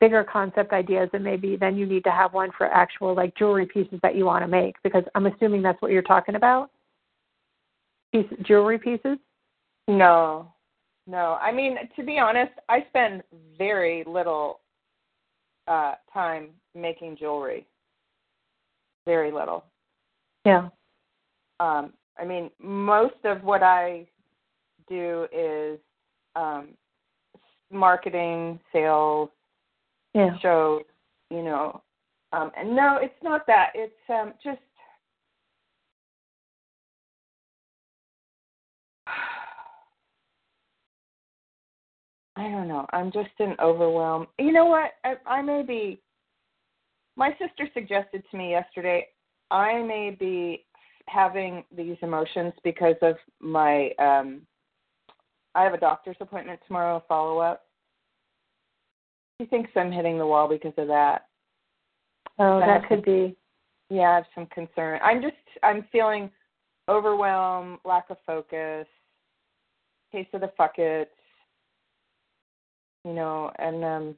[0.00, 3.66] bigger concept ideas, and maybe then you need to have one for actual like jewelry
[3.66, 6.70] pieces that you want to make because I'm assuming that's what you're talking about
[8.12, 9.18] piece, jewelry pieces?
[9.88, 10.52] No,
[11.06, 11.38] no.
[11.40, 13.22] I mean, to be honest, I spend
[13.58, 14.60] very little
[15.66, 17.66] uh, time making jewelry.
[19.10, 19.64] Very little.
[20.44, 20.68] Yeah.
[21.58, 24.06] Um, I mean, most of what I
[24.88, 25.80] do is
[26.36, 26.68] um,
[27.72, 29.30] marketing, sales,
[30.14, 30.38] Yeah.
[30.38, 30.84] shows.
[31.28, 31.82] You know,
[32.32, 33.72] um, and no, it's not that.
[33.74, 34.60] It's um, just
[42.36, 42.86] I don't know.
[42.92, 44.28] I'm just in overwhelm.
[44.38, 44.92] You know what?
[45.02, 46.00] I, I may be.
[47.20, 49.06] My sister suggested to me yesterday.
[49.50, 50.64] I may be
[51.06, 53.90] having these emotions because of my.
[53.98, 54.40] um
[55.54, 56.96] I have a doctor's appointment tomorrow.
[56.96, 57.66] a Follow up.
[59.38, 61.26] She thinks I'm hitting the wall because of that.
[62.38, 63.36] Oh, That that could be.
[63.90, 64.98] Yeah, I have some concern.
[65.04, 65.36] I'm just.
[65.62, 66.30] I'm feeling
[66.88, 68.86] overwhelmed, lack of focus,
[70.10, 71.10] case of the fuck it
[73.04, 74.14] you know and um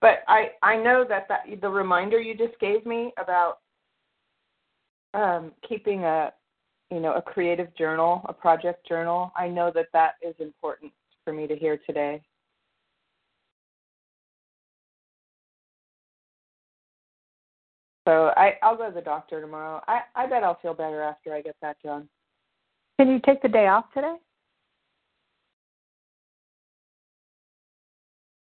[0.00, 3.58] but i i know that that the reminder you just gave me about
[5.14, 6.32] um keeping a
[6.90, 10.92] you know a creative journal a project journal i know that that is important
[11.26, 12.22] for me to hear today.
[18.06, 19.82] So i i'll go to the doctor tomorrow.
[19.88, 22.08] I i bet i'll feel better after i get that done.
[22.98, 24.16] Can you take the day off today?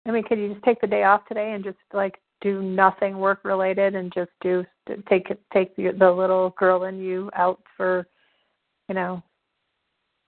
[0.07, 3.19] I mean, could you just take the day off today and just like do nothing
[3.19, 4.65] work related and just do
[5.07, 8.07] take take the, the little girl in you out for,
[8.89, 9.21] you know,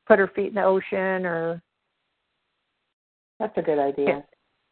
[0.08, 1.62] put her feet in the ocean or
[3.40, 4.24] that's a good idea.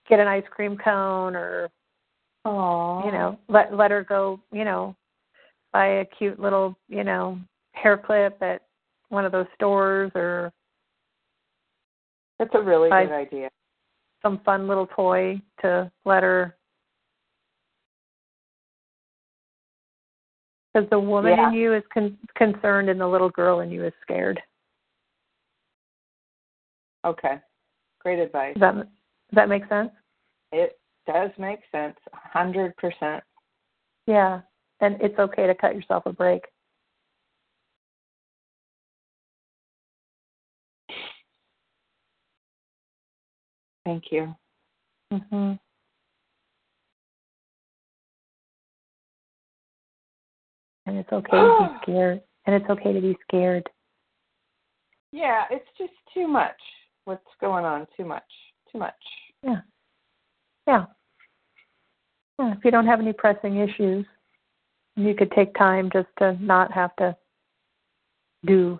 [0.08, 1.70] get an ice cream cone or
[2.46, 4.96] oh you know let let her go you know
[5.72, 7.40] buy a cute little you know
[7.74, 8.62] hair clip at
[9.10, 10.52] one of those stores or
[12.40, 13.50] that's a really I- good idea
[14.22, 16.56] some fun little toy to let her
[20.74, 21.50] Because the woman Yeah.
[21.50, 24.42] in you is con- concerned and the little girl in you is scared.
[27.04, 27.42] Okay.
[28.00, 28.54] Great advice.
[28.54, 28.88] Does that does
[29.34, 29.92] that make sense?
[30.52, 31.98] It does make sense.
[32.14, 33.24] a Hundred percent.
[34.08, 34.42] Yeah.
[34.80, 36.46] And it's okay to cut yourself a break.
[43.86, 44.36] Thank you.
[45.12, 45.54] Mm-hmm.
[50.86, 52.22] And it's okay to be scared.
[52.46, 53.70] And it's okay to be scared.
[55.12, 56.56] Yeah, it's just too much.
[57.06, 57.88] What's going on?
[57.98, 58.24] Too much.
[58.72, 58.94] Too much.
[59.44, 59.62] Yeah.
[60.68, 60.86] Yeah.
[62.40, 62.54] Yeah.
[62.54, 64.06] If you don't have any pressing issues,
[64.96, 67.16] you could take time just to not have to
[68.46, 68.80] do,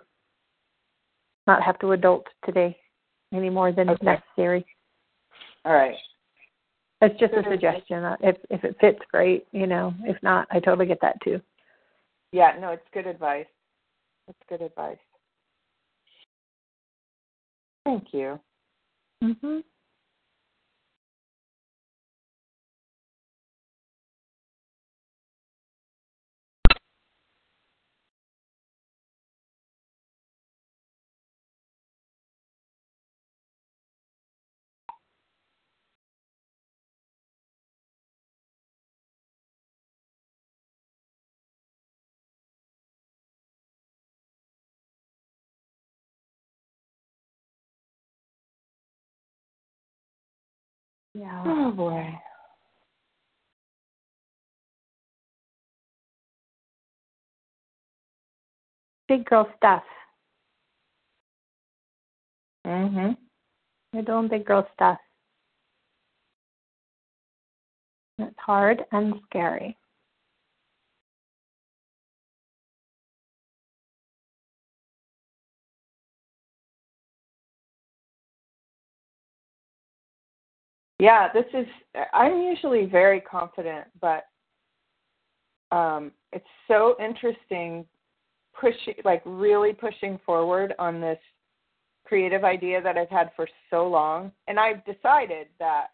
[1.46, 2.76] not have to adult today
[3.32, 4.06] any more than is Okay.
[4.36, 4.66] necessary.
[5.64, 5.96] All right.
[7.00, 8.04] That's just a suggestion.
[8.04, 9.46] Uh, If if it fits, great.
[9.52, 11.40] You know, if not, I totally get that too.
[12.30, 13.46] Yeah, no, it's good advice.
[14.28, 14.98] It's good advice.
[17.84, 18.38] Thank you.
[19.22, 19.58] Mm-hmm.
[51.22, 51.44] Yeah.
[51.46, 52.18] Oh boy.
[59.06, 59.84] Big girl stuff.
[62.66, 63.16] Mhm.
[63.92, 64.98] You're doing big girl stuff.
[68.18, 69.78] It's hard and scary.
[81.02, 81.66] Yeah, this is
[82.12, 84.26] I'm usually very confident, but
[85.72, 87.84] um it's so interesting
[88.54, 91.18] pushing like really pushing forward on this
[92.04, 94.30] creative idea that I've had for so long.
[94.46, 95.86] And I've decided that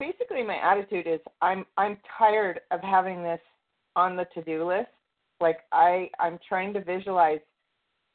[0.00, 3.40] basically my attitude is I'm I'm tired of having this
[3.94, 4.90] on the to-do list.
[5.40, 7.38] Like I I'm trying to visualize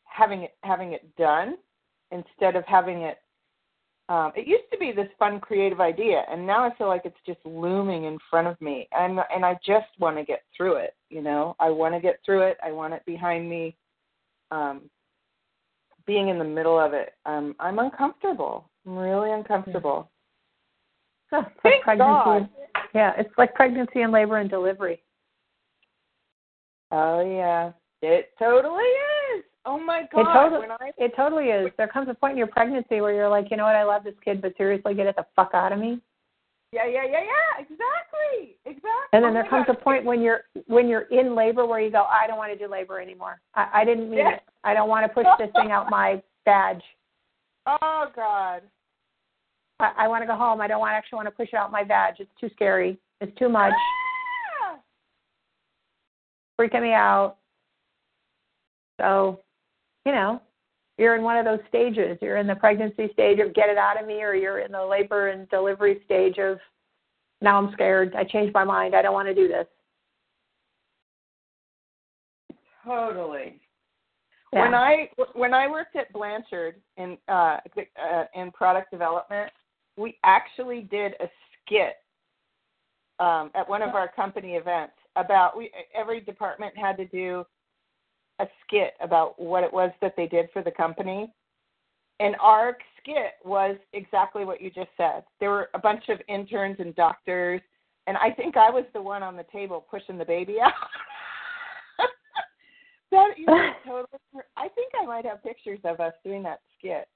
[0.03, 1.55] having it having it done
[2.11, 3.19] instead of having it
[4.09, 7.15] um, it used to be this fun creative idea and now i feel like it's
[7.25, 10.95] just looming in front of me and and i just want to get through it
[11.09, 11.55] you know?
[11.59, 12.57] I want to get through it.
[12.63, 13.75] I want it behind me
[14.51, 14.89] um
[16.05, 17.13] being in the middle of it.
[17.25, 18.69] Um i'm uncomfortable.
[18.85, 20.09] I'm really uncomfortable.
[21.31, 22.07] Like Thank pregnancy.
[22.07, 22.49] God.
[22.95, 25.03] Yeah, it's like pregnancy and labor and delivery.
[26.91, 27.71] oh yeah.
[28.01, 29.16] It totally is
[29.67, 31.71] oh my god It totally, i it totally is.
[31.77, 34.03] There comes a point in your pregnancy where you're like, you know what, I love
[34.03, 36.01] this kid, but seriously, get it the fuck out of me.
[36.71, 40.41] yeah yeah yeah yeah exactly exactly And then Oh there comes a point when you're
[40.67, 43.39] when you're in labor where you go, I don't want to do labor anymore.
[43.55, 44.33] I, I didn't mean Yeah.
[44.35, 44.41] it.
[44.63, 46.81] I don't want to push this thing out my badge.
[47.67, 48.61] oh god
[49.79, 50.59] I, I want to go home.
[50.61, 52.15] I don't want actually want to push it out my badge.
[52.19, 52.97] It's too scary.
[53.21, 53.73] It's too much.
[54.63, 54.79] Ah!
[56.59, 57.37] Freaking me out.
[58.99, 59.41] So,
[60.07, 60.41] you know,
[60.97, 62.17] you're in one of those stages.
[62.21, 64.83] You're in the pregnancy stage of get it out of me, or you're in the
[64.83, 66.59] labor and delivery stage of
[67.41, 68.15] now I'm scared.
[68.15, 68.95] I changed my mind.
[68.95, 69.67] I don't want to do this.
[72.85, 73.59] Totally.
[74.53, 74.61] Yeah.
[74.61, 79.51] When I when I worked at Blanchard in uh, uh, in product development,
[79.97, 81.27] we actually did a
[81.65, 81.95] skit
[83.19, 87.43] um, at one of our company events about we every department had to do
[88.39, 91.33] a skit about what it was that they did for the company.
[92.19, 95.23] And our skit was exactly what you just said.
[95.39, 97.61] There were a bunch of interns and doctors,
[98.07, 100.73] and I think I was the one on the table pushing the baby out.
[103.11, 104.43] that you know, totally.
[104.55, 107.07] I think I might have pictures of us doing that skit.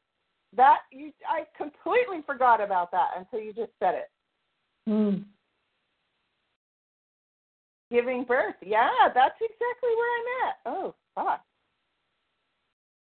[0.56, 4.10] That you, I completely forgot about that until you just said it.
[4.90, 5.24] Mm.
[7.90, 10.56] Giving birth, yeah, that's exactly where I'm at.
[10.66, 11.42] Oh, fuck.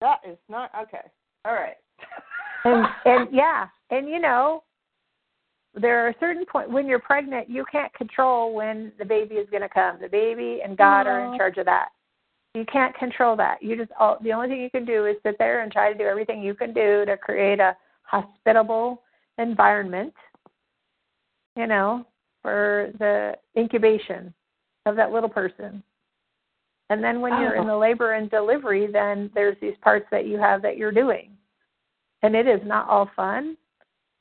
[0.01, 1.09] That is not okay.
[1.45, 1.75] All right.
[2.65, 4.63] and and yeah, and you know,
[5.73, 9.61] there are certain point when you're pregnant, you can't control when the baby is going
[9.61, 9.97] to come.
[10.01, 11.89] The baby and God are in charge of that.
[12.55, 13.61] You can't control that.
[13.61, 15.97] You just all, the only thing you can do is sit there and try to
[15.97, 19.03] do everything you can do to create a hospitable
[19.37, 20.13] environment.
[21.55, 22.05] You know,
[22.41, 24.33] for the incubation
[24.85, 25.83] of that little person.
[26.89, 27.67] And then when you're in Oh.
[27.67, 31.37] the labor and delivery, then there's these parts that you have that you're doing.
[32.23, 33.55] And it is not all fun.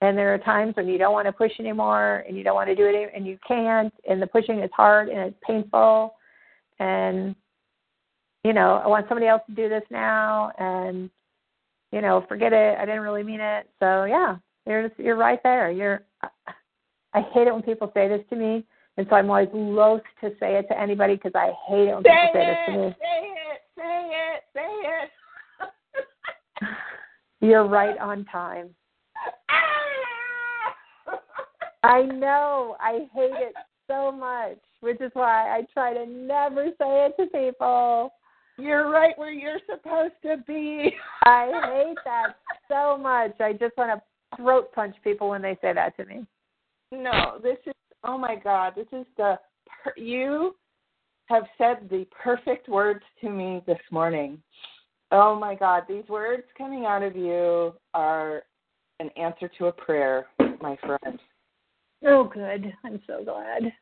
[0.00, 2.68] And there are times when you don't want to push anymore and you don't want
[2.68, 6.14] to do it and you can't and the pushing is hard and it's painful
[6.78, 7.34] and
[8.44, 11.10] you know, I want somebody else to do this now and
[11.90, 12.78] you know, forget it.
[12.78, 13.68] I didn't really mean it.
[13.80, 14.36] So yeah,
[14.66, 15.70] you're just, you're right there.
[15.70, 16.02] You're
[17.14, 18.64] I hate it when people say this to me,
[18.98, 22.02] and so I'm always loath to say it to anybody because I hate it when
[22.02, 22.96] people Say say this to me.
[23.00, 23.20] say
[23.54, 24.70] it, say it, say
[26.60, 26.66] it.
[27.48, 28.70] You're right on time.
[29.48, 31.16] Ah!
[31.84, 32.76] I know.
[32.80, 33.54] I hate it
[33.86, 38.12] so much, which is why I try to never say it to people.
[38.58, 40.92] You're right where you're supposed to be.
[41.22, 42.34] I hate that
[42.68, 43.40] so much.
[43.40, 46.26] I just want to throat punch people when they say that to me.
[46.90, 50.54] No, this is oh my god, this is the per- you
[51.26, 54.42] have said the perfect words to me this morning.
[55.10, 58.42] Oh my god, these words coming out of you are
[59.00, 60.26] an answer to a prayer,
[60.60, 61.18] my friend.
[62.04, 62.72] Oh, good.
[62.84, 63.72] I'm so glad.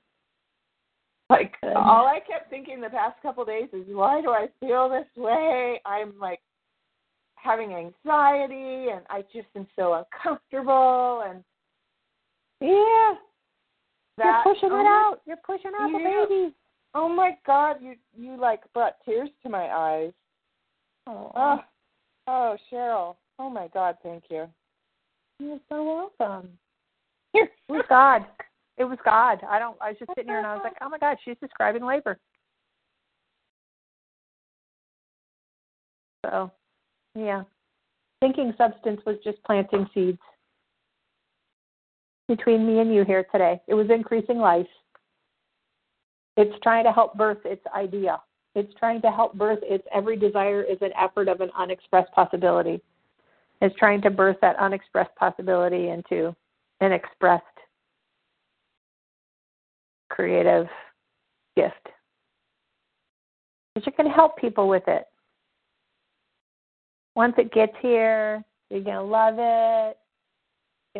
[1.28, 1.74] Like Good.
[1.74, 5.06] all I kept thinking the past couple of days is why do I feel this
[5.16, 5.80] way?
[5.84, 6.40] I'm like
[7.34, 11.42] having anxiety and I just am so uncomfortable and
[12.60, 13.14] yeah.
[14.18, 15.20] That, You're pushing oh it out.
[15.26, 15.98] You're pushing out Yeah.
[15.98, 16.54] the baby.
[16.94, 20.12] Oh my God, you you like brought tears to my eyes.
[21.06, 21.60] Oh, Oh,
[22.26, 23.16] oh Cheryl.
[23.38, 24.48] Oh my God, thank you.
[25.38, 26.58] you're so welcome.
[27.34, 28.24] It was God.
[28.78, 29.40] It was God.
[29.48, 29.76] I don't.
[29.80, 32.18] I was just sitting here and I was like, oh my God, she's describing labor.
[36.24, 36.50] So,
[37.14, 37.42] yeah,
[38.20, 40.18] thinking substance was just planting seeds
[42.28, 43.60] between me and you here today.
[43.66, 44.66] It was increasing life.
[46.36, 48.20] It's trying to help birth its idea.
[48.54, 52.80] It's trying to help birth its every desire is an effort of an unexpressed possibility.
[53.60, 56.34] It's trying to birth that unexpressed possibility into
[56.80, 57.44] an expressed
[60.08, 60.66] creative
[61.56, 61.74] gift.
[63.74, 65.04] But you can help people with it.
[67.14, 69.96] Once it gets here, you're going to love it,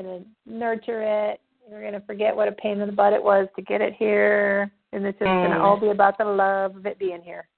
[0.02, 3.23] going to nurture it, you're going to forget what a pain in the butt it
[3.23, 5.60] was to get it here, and it's just going to mm.
[5.60, 7.48] all be about the love of it being here.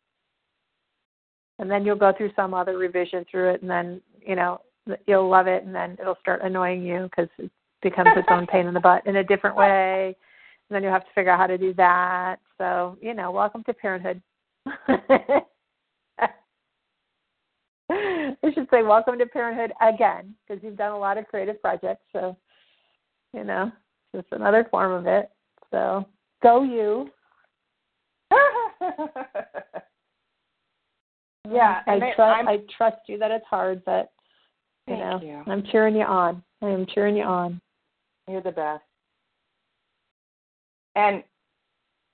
[1.58, 4.60] And then you'll go through some other revision through it, and then, you know,
[5.06, 7.50] you'll love it, and then it'll start annoying you because it
[7.82, 10.16] becomes its own pain in the butt in a different way.
[10.68, 12.36] And then you'll have to figure out how to do that.
[12.58, 14.22] So, you know, welcome to parenthood.
[17.90, 22.04] I should say welcome to parenthood again because you've done a lot of creative projects.
[22.12, 22.36] So,
[23.32, 23.72] you know,
[24.14, 25.30] just another form of it.
[25.70, 26.06] So,
[26.42, 27.10] go you.
[31.50, 32.98] yeah, I and I, trust.
[33.06, 34.10] You that it's hard, but
[34.86, 35.42] you know, you.
[35.46, 36.42] I'm cheering you on.
[36.60, 37.60] I am cheering you on.
[38.28, 38.82] You're the best.
[40.94, 41.22] And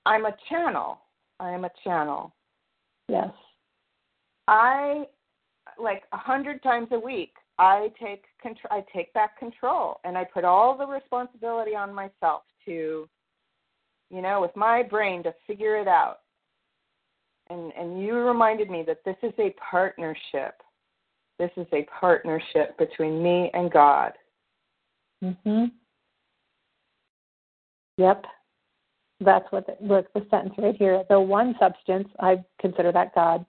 [0.05, 0.99] I'm a channel.
[1.39, 2.33] I am a channel.
[3.09, 3.31] Yes.
[4.47, 5.05] I
[5.79, 7.33] like a hundred times a week.
[7.57, 8.71] I take control.
[8.71, 13.07] I take back control, and I put all the responsibility on myself to,
[14.09, 16.19] you know, with my brain to figure it out.
[17.49, 20.61] And and you reminded me that this is a partnership.
[21.39, 24.13] This is a partnership between me and God.
[25.23, 25.71] Mhm.
[27.97, 28.25] Yep.
[29.21, 31.03] That's what the, look the sentence right here.
[31.09, 33.45] The one substance I consider that God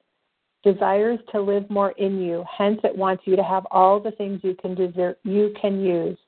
[0.67, 2.45] desires to live more in you.
[2.59, 6.19] Hence, it wants you to have all the things you can desire, you can use.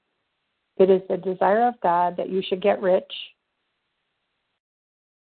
[0.77, 3.12] It is the desire of God that you should get rich.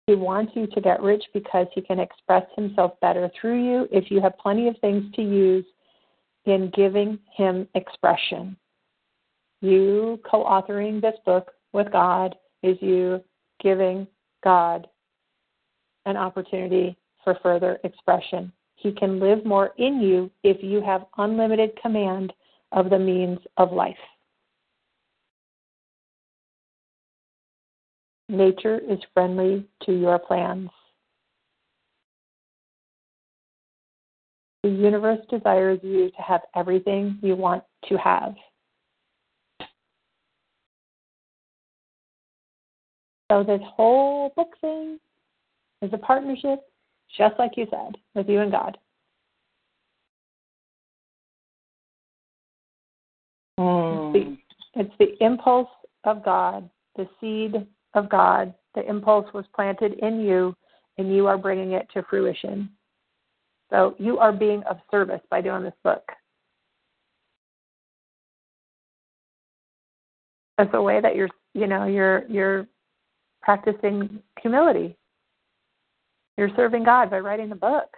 [0.06, 4.10] He wants you to get rich because he can express himself better through you if
[4.10, 5.66] you have plenty of things to use
[6.46, 8.56] in giving him expression.
[9.60, 13.22] You co authoring this book with God is you
[13.60, 14.06] giving
[14.42, 14.86] God
[16.06, 18.50] an opportunity for further expression.
[18.76, 22.32] He can live more in you if you have unlimited command
[22.72, 23.96] of the means of life.
[28.28, 30.70] Nature is friendly to your plans.
[34.62, 38.34] The universe desires you to have everything you want to have.
[43.30, 44.98] So, this whole book thing
[45.82, 46.60] is a partnership,
[47.16, 48.78] just like you said, with you and God.
[53.58, 54.38] Mm.
[54.74, 55.68] It's the impulse
[56.04, 58.52] of God, the seed of God.
[58.74, 60.54] The impulse was planted in you,
[60.98, 62.70] and you are bringing it to fruition.
[63.70, 66.02] So you are being of service by doing this book.
[70.58, 72.66] As a way that you're, you know, you're you're
[73.42, 74.96] practicing humility.
[76.36, 77.88] You're serving God by writing the book.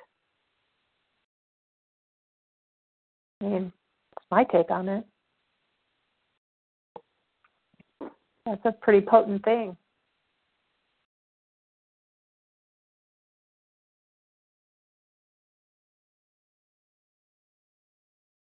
[3.40, 3.72] I mean,
[4.16, 5.04] it's my take on it.
[8.44, 9.76] That's a pretty potent thing.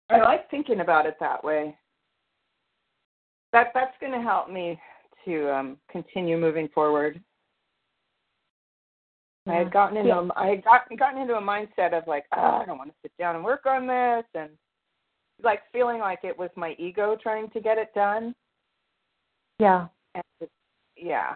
[0.10, 1.76] I like thinking about it that way.
[3.52, 4.80] That that's going to help me
[5.26, 7.22] to um, continue moving forward.
[9.50, 10.28] I had gotten into Yeah.
[10.36, 12.96] a, I had gotten gotten into a mindset of like, oh, I don't want to
[13.02, 14.50] sit down and work on this, and
[15.44, 18.34] like feeling like it was my ego trying to get it done.
[19.60, 19.88] Yeah.
[20.16, 20.52] And it-
[20.96, 21.36] yeah,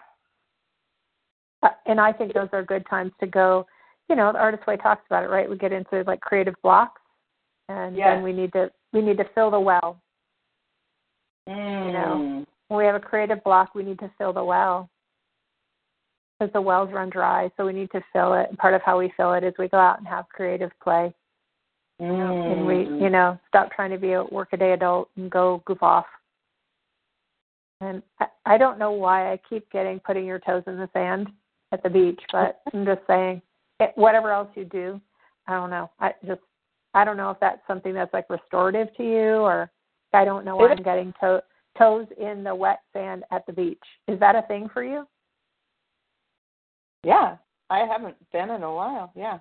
[1.62, 3.68] Uh, and I think those are good times to go.
[4.10, 5.48] You know, the artist way talks about it, right?
[5.48, 7.02] We get into like creative blocks,
[7.70, 8.08] and Yes.
[8.08, 10.02] then we need to we need to fill the well.
[11.48, 12.46] mm.
[12.68, 14.90] When we have a creative block, we need to fill the well
[16.42, 17.52] because the wells run dry.
[17.56, 18.50] So we need to fill it.
[18.50, 21.14] And part of how we fill it is we go out and have creative play,
[22.00, 23.00] and we, Mm.
[23.00, 26.08] you know, stop trying to be a workaday adult and go goof off.
[27.80, 31.32] And I, I don't know why I keep getting putting your toes in the sand
[31.72, 33.44] at the beach, but I'm just saying,
[33.80, 35.00] it, whatever else you do,
[35.46, 35.92] I don't know.
[36.00, 36.42] I just,
[36.96, 39.70] I don't know if that's something that's like restorative to you, or
[40.12, 41.44] I don't know why I'm getting to,
[41.78, 43.84] toes in the wet sand at the beach.
[44.08, 45.08] Is that a thing for you?
[47.04, 47.38] Yeah,
[47.70, 49.12] I haven't been in a while.
[49.16, 49.40] Yeah.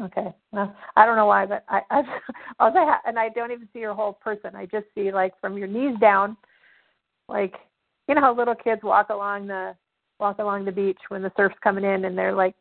[0.00, 0.34] Okay.
[0.52, 2.02] Well, I don't know why, but I, I,
[2.58, 4.56] all I ha- and I don't even see your whole person.
[4.56, 6.36] I just see like from your knees down,
[7.28, 7.54] like
[8.08, 9.74] you know how little kids walk along the
[10.18, 12.54] walk along the beach when the surf's coming in, and they're like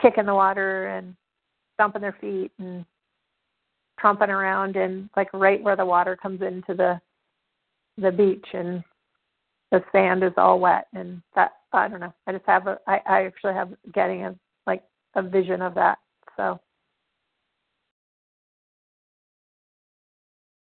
[0.00, 1.14] kicking the water and
[1.74, 2.84] stomping their feet and
[4.02, 7.00] tromping around, and like right where the water comes into the
[7.98, 8.84] the beach, and
[9.74, 12.14] the sand is all wet, and that I don't know.
[12.28, 14.34] I just have a I, I actually have getting a
[14.66, 14.84] like
[15.16, 15.98] a vision of that.
[16.36, 16.60] So.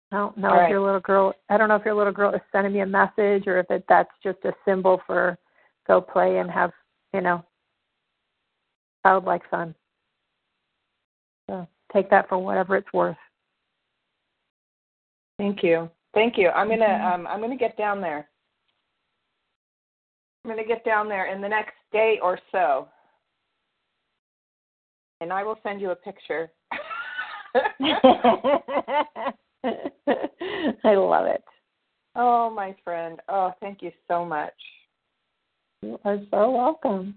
[0.09, 0.69] I don't know All if right.
[0.69, 1.34] your little girl.
[1.49, 3.84] I don't know if your little girl is sending me a message or if it,
[3.89, 5.38] that's just a symbol for
[5.85, 6.71] go play and have
[7.13, 7.43] you know
[9.05, 9.75] childlike fun.
[11.49, 13.17] So take that for whatever it's worth.
[15.38, 15.89] Thank you.
[16.13, 16.49] Thank you.
[16.49, 17.13] I'm gonna Mhm.
[17.13, 18.29] um I'm gonna get down there.
[20.47, 22.87] I'm gonna get down there in the next day or so.
[25.19, 26.49] And I will send you a picture.
[27.53, 27.73] I
[30.95, 31.43] love it.
[32.15, 33.19] oh, my friend.
[33.27, 34.53] Oh, thank you so much.
[35.81, 37.15] You are so welcome.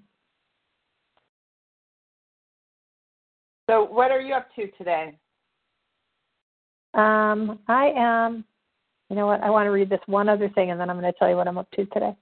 [3.68, 5.16] So what are you up to today?
[6.94, 8.44] Um, I am.
[9.08, 9.40] You know what?
[9.40, 11.36] I want to read this one other thing, and then I'm going to tell you
[11.36, 12.16] what I'm up to today.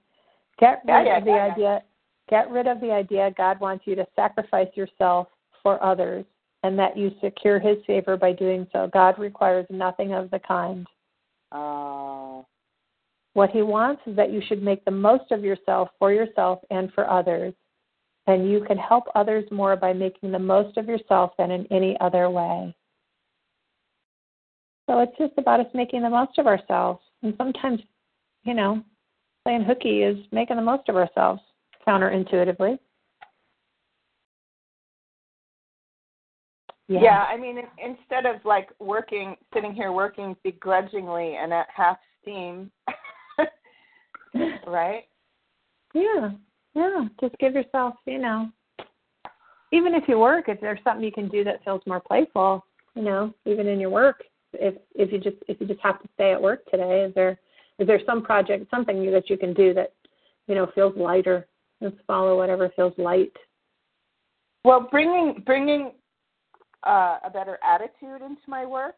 [0.59, 1.53] Get rid Yeah, yeah, of the yeah, yeah.
[1.53, 1.83] idea.
[2.29, 5.27] Get rid of the idea God wants you to sacrifice yourself
[5.63, 6.25] for others,
[6.63, 8.89] and that you secure His favor by doing so.
[8.91, 10.85] God requires nothing of the kind.
[11.51, 12.43] Uh
[13.33, 16.91] What He wants is that you should make the most of yourself for yourself and
[16.93, 17.53] for others,
[18.27, 21.97] and you can help others more by making the most of yourself than in any
[22.01, 22.75] other way.
[24.87, 27.01] So it's just about us making the most of ourselves.
[27.21, 27.79] And sometimes,
[28.43, 28.83] you know,
[29.49, 31.41] playing hooky is making the most of ourselves
[31.87, 32.77] counterintuitively.
[36.87, 37.25] yeah.
[37.27, 42.69] I mean in- instead of like working sitting here working begrudgingly and at half steam
[44.67, 45.05] right?
[45.95, 46.29] Yeah.
[46.75, 47.05] Yeah.
[47.19, 48.49] Just give yourself, you know,
[49.71, 52.63] even if you work, if there's something you can do that feels more playful,
[52.95, 54.23] you know, even in your work,
[54.53, 57.39] if if you just if you just have to stay at work today, is there
[57.79, 59.93] is there some project, something that you can do that,
[60.47, 61.47] you know, feels lighter?
[61.81, 63.31] Just follow whatever feels light.
[64.65, 65.93] Well, bringing bringing
[66.85, 68.95] uh, a better attitude into my work,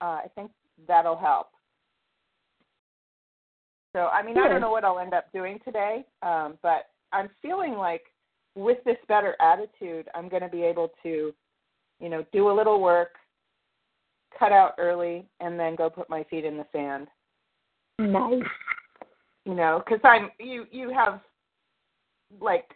[0.00, 0.50] uh, I think
[0.88, 1.48] that'll help.
[3.94, 7.28] So, I mean, I don't know what I'll end up doing today, um, but I'm
[7.42, 8.02] feeling like
[8.54, 11.32] with this better attitude, I'm going to be able to,
[12.00, 13.10] you know, do a little work,
[14.38, 17.06] cut out early, and then go put my feet in the sand.
[17.98, 18.42] Nice.
[19.44, 21.20] You know, because I'm you you have
[22.40, 22.66] like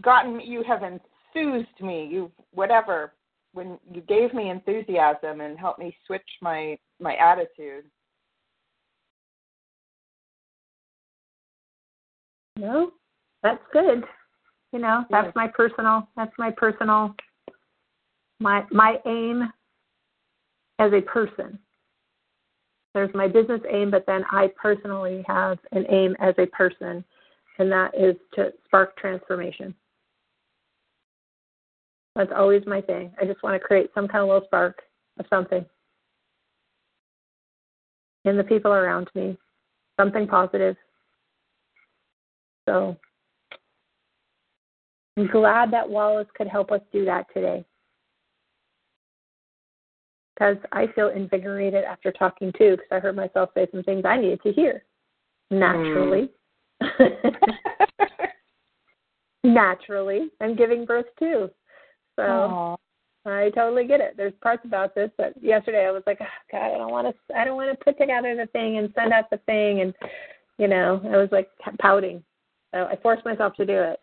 [0.00, 3.12] gotten you have enthused me you whatever
[3.52, 7.84] when you gave me enthusiasm and helped me switch my my attitude
[12.56, 12.92] No,
[13.42, 14.04] that's good.
[14.72, 16.08] You know, that's my personal.
[16.16, 17.14] That's my personal
[18.40, 19.50] my my aim
[20.78, 21.58] as a person.
[22.96, 27.04] There's my business aim, but then I personally have an aim as a person,
[27.58, 29.74] and that is to spark transformation.
[32.14, 33.12] That's always my thing.
[33.20, 34.80] I just want to create some kind of little spark
[35.18, 35.62] of something
[38.24, 39.36] in the people around me,
[40.00, 40.74] something positive.
[42.66, 42.96] So
[45.18, 47.62] I'm glad that Wallace could help us do that today.
[50.36, 54.18] Because I feel invigorated after talking too, because I heard myself say some things I
[54.18, 54.82] needed to hear
[55.50, 56.30] naturally.
[56.82, 56.82] Mm.
[59.44, 61.50] naturally, I'm giving birth too.
[62.16, 62.76] So Aww.
[63.24, 64.14] I totally get it.
[64.16, 67.36] There's parts about this that yesterday I was like, oh, God, I don't want to.
[67.36, 69.94] I don't want to put together the thing and send out the thing, and
[70.58, 71.48] you know, I was like
[71.80, 72.22] pouting.
[72.74, 74.00] So I forced myself to do it.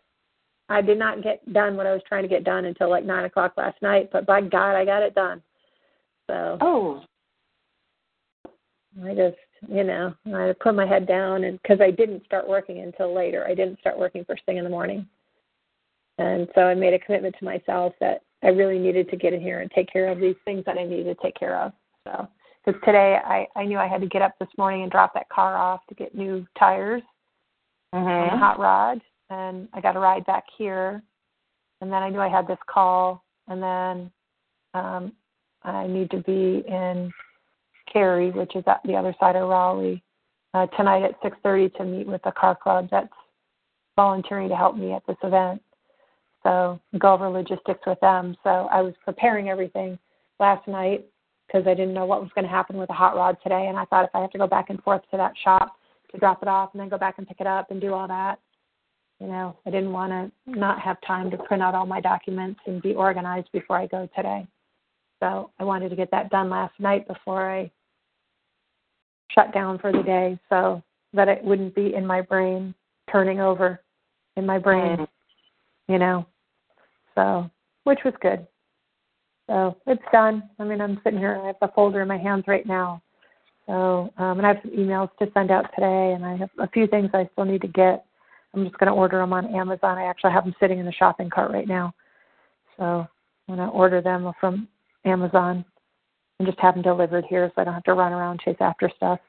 [0.68, 3.24] I did not get done what I was trying to get done until like nine
[3.24, 5.42] o'clock last night, but by God, I got it done.
[6.30, 7.02] So oh,
[9.04, 9.36] I just
[9.68, 13.46] you know I put my head down and because I didn't start working until later.
[13.46, 15.06] I didn't start working first thing in the morning,
[16.18, 19.40] and so I made a commitment to myself that I really needed to get in
[19.40, 21.72] here and take care of these things that I needed to take care of.
[22.04, 22.28] So
[22.64, 25.28] because today I I knew I had to get up this morning and drop that
[25.28, 27.02] car off to get new tires
[27.94, 28.06] mm-hmm.
[28.06, 31.02] on the hot rod and I got a ride back here.
[31.80, 34.10] And then I knew I had this call, and then
[34.72, 35.12] um,
[35.64, 37.10] I need to be in
[37.92, 40.02] Cary, which is at the other side of Raleigh,
[40.52, 43.12] uh, tonight at 6:30 to meet with the car club that's
[43.96, 45.62] volunteering to help me at this event.
[46.42, 48.36] So go over logistics with them.
[48.44, 49.98] So I was preparing everything
[50.38, 51.06] last night
[51.46, 53.78] because I didn't know what was going to happen with the hot rod today, and
[53.78, 55.76] I thought if I have to go back and forth to that shop
[56.10, 58.08] to drop it off and then go back and pick it up and do all
[58.08, 58.38] that,
[59.20, 62.60] you know, I didn't want to not have time to print out all my documents
[62.66, 64.46] and be organized before I go today.
[65.24, 67.70] So I wanted to get that done last night before I
[69.30, 70.82] shut down for the day so
[71.14, 72.74] that it wouldn't be in my brain
[73.10, 73.80] turning over
[74.36, 75.92] in my brain, mm-hmm.
[75.92, 76.26] you know.
[77.14, 77.50] So,
[77.84, 78.46] which was good.
[79.46, 80.42] So it's done.
[80.58, 81.40] I mean, I'm sitting here.
[81.42, 83.00] I have the folder in my hands right now.
[83.66, 86.68] So, um, and I have some emails to send out today, and I have a
[86.68, 88.04] few things I still need to get.
[88.52, 89.96] I'm just going to order them on Amazon.
[89.96, 91.94] I actually have them sitting in the shopping cart right now.
[92.76, 93.06] So
[93.48, 94.68] I'm going to order them from
[95.04, 95.64] Amazon
[96.38, 98.90] and just have them delivered here so I don't have to run around chase after
[98.96, 99.20] stuff.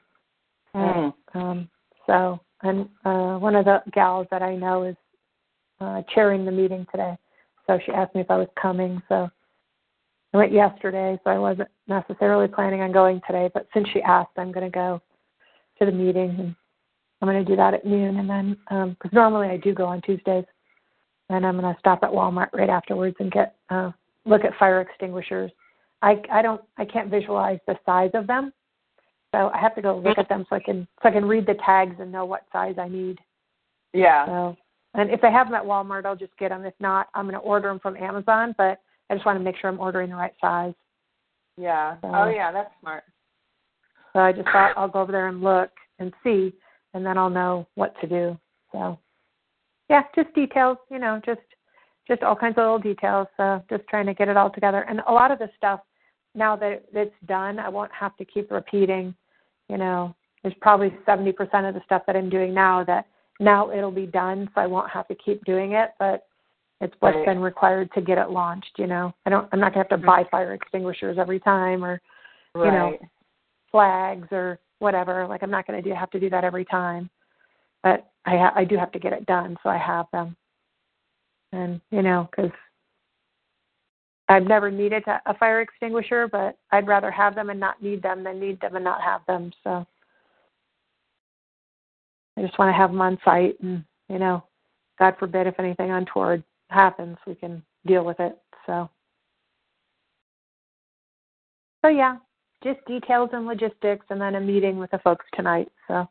[0.74, 1.14] Mm.
[1.34, 1.68] um,
[2.06, 4.96] so, and uh, one of the gals that I know is
[5.80, 7.16] uh, chairing the meeting today.
[7.66, 9.00] So she asked me if I was coming.
[9.08, 9.28] So
[10.34, 13.50] I went yesterday, so I wasn't necessarily planning on going today.
[13.52, 15.00] But since she asked, I'm going to go
[15.78, 16.54] to the meeting and
[17.20, 19.86] I'm going to do that at noon, and then because um, normally I do go
[19.86, 20.44] on Tuesdays,
[21.30, 23.90] and I'm going to stop at Walmart right afterwards and get uh,
[24.26, 25.50] look at fire extinguishers.
[26.02, 28.52] I I don't I can't visualize the size of them,
[29.32, 31.46] so I have to go look at them so I can so I can read
[31.46, 33.18] the tags and know what size I need.
[33.92, 34.26] Yeah.
[34.26, 34.56] So
[34.94, 36.64] and if they have them at Walmart, I'll just get them.
[36.64, 38.54] If not, I'm going to order them from Amazon.
[38.56, 40.74] But I just want to make sure I'm ordering the right size.
[41.58, 41.96] Yeah.
[42.00, 43.04] So, oh yeah, that's smart.
[44.12, 46.54] So I just thought I'll go over there and look and see
[46.94, 48.38] and then I'll know what to do.
[48.72, 48.98] So,
[49.90, 51.40] yeah, just details, you know, just
[52.08, 53.26] just all kinds of little details.
[53.36, 54.86] So, just trying to get it all together.
[54.88, 55.80] And a lot of the stuff
[56.34, 59.14] now that it's done, I won't have to keep repeating.
[59.68, 61.30] You know, there's probably 70%
[61.68, 63.06] of the stuff that I'm doing now that
[63.40, 65.90] now it'll be done, so I won't have to keep doing it.
[65.98, 66.26] But
[66.80, 67.26] it's what's right.
[67.26, 68.72] been required to get it launched.
[68.78, 69.48] You know, I don't.
[69.52, 70.06] I'm not gonna have to mm-hmm.
[70.06, 72.00] buy fire extinguishers every time, or
[72.54, 72.66] right.
[72.66, 72.98] you know,
[73.70, 75.26] flags or whatever.
[75.26, 77.10] Like I'm not going to do have to do that every time,
[77.82, 80.36] but I ha- I do have to get it done, so I have them.
[81.52, 82.52] And you know, because
[84.28, 88.24] I've never needed a fire extinguisher, but I'd rather have them and not need them
[88.24, 89.52] than need them and not have them.
[89.62, 89.86] So
[92.36, 94.42] I just want to have them on site, and you know,
[94.98, 98.36] God forbid if anything untoward happens, we can deal with it.
[98.66, 98.90] So.
[101.84, 102.16] So yeah,
[102.64, 105.68] just details and logistics, and then a meeting with the folks tonight.
[105.86, 106.08] So,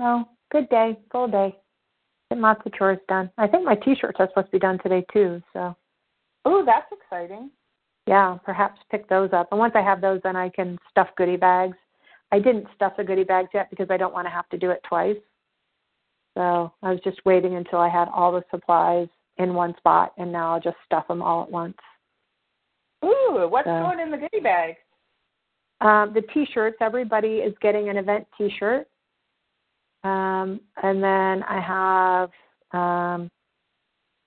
[0.00, 1.56] oh, good day, full day.
[2.30, 3.30] Getting lots of chores done.
[3.38, 5.42] I think my T-shirts are supposed to be done today too.
[5.52, 5.74] So,
[6.44, 7.50] oh, that's exciting.
[8.06, 9.48] Yeah, perhaps pick those up.
[9.50, 11.76] And once I have those, then I can stuff goodie bags.
[12.32, 14.70] I didn't stuff the goodie bags yet because I don't want to have to do
[14.70, 15.16] it twice.
[16.36, 19.08] So I was just waiting until I had all the supplies
[19.38, 21.76] in one spot, and now I'll just stuff them all at once.
[23.04, 24.74] Ooh, what's so, going in the goodie bag?
[25.80, 26.76] Um, the T-shirts.
[26.80, 28.88] Everybody is getting an event T-shirt,
[30.04, 32.30] um, and then I have
[32.72, 33.30] um,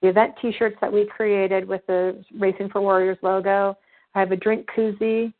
[0.01, 3.77] the event T-shirts that we created with the Racing for Warriors logo.
[4.15, 5.33] I have a drink koozie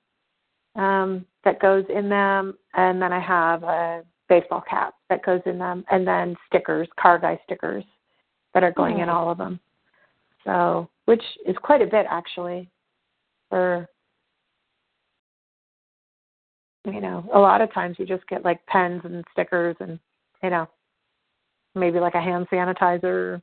[0.75, 5.57] um, that goes in them, and then I have a baseball cap that goes in
[5.57, 7.83] them, and then stickers, car guy stickers
[8.53, 9.59] that are going in all of them.
[10.45, 12.69] So, which is quite a bit actually.
[13.49, 13.85] For
[16.85, 19.99] you know, a lot of times you just get like pens and stickers, and
[20.43, 20.67] you know,
[21.75, 23.41] maybe like a hand sanitizer,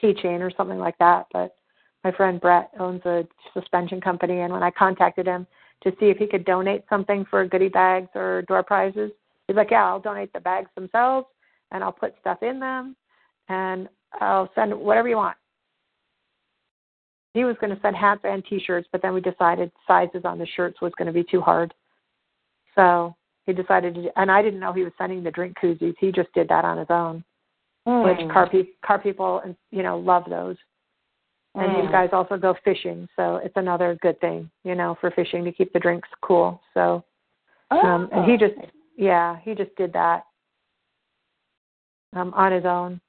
[0.00, 1.26] keychain or something like that.
[1.32, 1.56] But
[2.04, 5.46] my friend Brett owns a suspension company, and when I contacted him
[5.82, 9.10] to see if he could donate something for goodie bags or door prizes,
[9.46, 11.26] he's like, "Yeah, I'll donate the bags themselves,
[11.70, 12.96] and I'll put stuff in them,
[13.48, 13.88] and
[14.20, 15.36] I'll send whatever you want."
[17.34, 20.46] He was going to send hats and T-shirts, but then we decided sizes on the
[20.46, 21.72] shirts was going to be too hard,
[22.74, 23.14] so
[23.46, 24.10] he decided to.
[24.16, 25.94] And I didn't know he was sending the drink koozies.
[25.98, 27.24] He just did that on his own
[27.84, 28.30] which Mm.
[28.30, 30.56] car pe- car people you know love those.
[31.56, 31.82] And Mm.
[31.82, 35.52] these guys also go fishing, so it's another good thing, you know, for fishing to
[35.52, 36.62] keep the drinks cool.
[36.74, 37.02] So,
[37.72, 38.36] um, and he Oh.
[38.36, 38.54] just,
[38.94, 40.26] yeah, he just did that
[42.12, 43.00] um, on his own,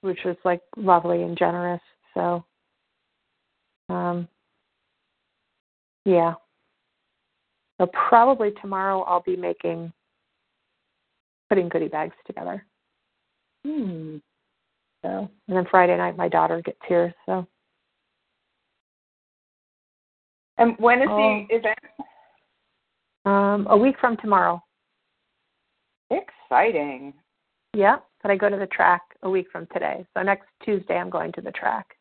[0.00, 1.82] which was like lovely and generous.
[2.12, 2.44] So,
[3.88, 4.26] um,
[6.04, 6.34] yeah.
[7.80, 9.90] So probably tomorrow I'll be making,
[11.48, 12.66] putting goodie bags together.
[13.66, 14.18] Hmm.
[15.02, 17.14] So, and then Friday night my daughter gets here.
[17.24, 17.46] So,
[20.58, 21.46] And when is Oh.
[21.48, 21.78] the event?
[23.24, 24.62] um, a week from tomorrow.
[26.10, 27.14] Exciting.
[27.72, 30.06] Yeah, but I go to the track a week from today.
[30.12, 31.96] So next Tuesday I'm going to the track.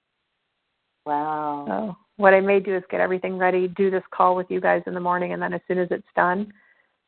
[1.06, 1.65] Wow.
[1.68, 4.83] So what I may do is get everything ready, do this call with you guys
[4.87, 6.51] in the morning, and then as soon as it's done,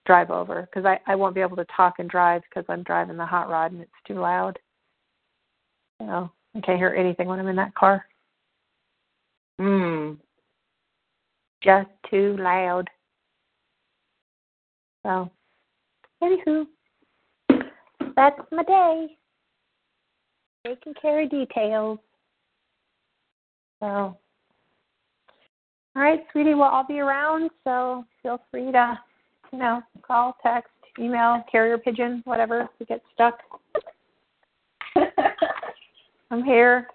[0.06, 3.18] drive over because I I won't be able to talk and drive because I'm driving
[3.18, 4.58] the hot rod and it's too loud.
[6.00, 8.06] So I can't hear anything when I'm in that car.
[9.60, 10.14] Hmm.
[11.62, 12.90] Just too loud.
[15.04, 15.30] So,
[16.24, 16.66] anywho,
[18.16, 19.08] that's my day.
[20.66, 22.00] Taking care of details.
[23.82, 24.18] So,
[25.96, 26.54] all right, sweetie.
[26.54, 29.00] Well, I'll be around, so feel free to,
[29.52, 32.62] you know, call, text, email, carrier pigeon, whatever.
[32.62, 33.40] If you get stuck,
[36.32, 36.88] I'm here.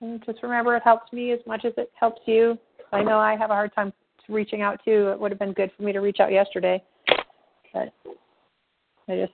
[0.00, 2.58] And just remember, it helps me as much as it helps you.
[2.92, 3.92] I know I have a hard time
[4.28, 5.08] reaching out too.
[5.08, 6.82] It would have been good for me to reach out yesterday,
[7.72, 7.92] but
[9.08, 9.32] I just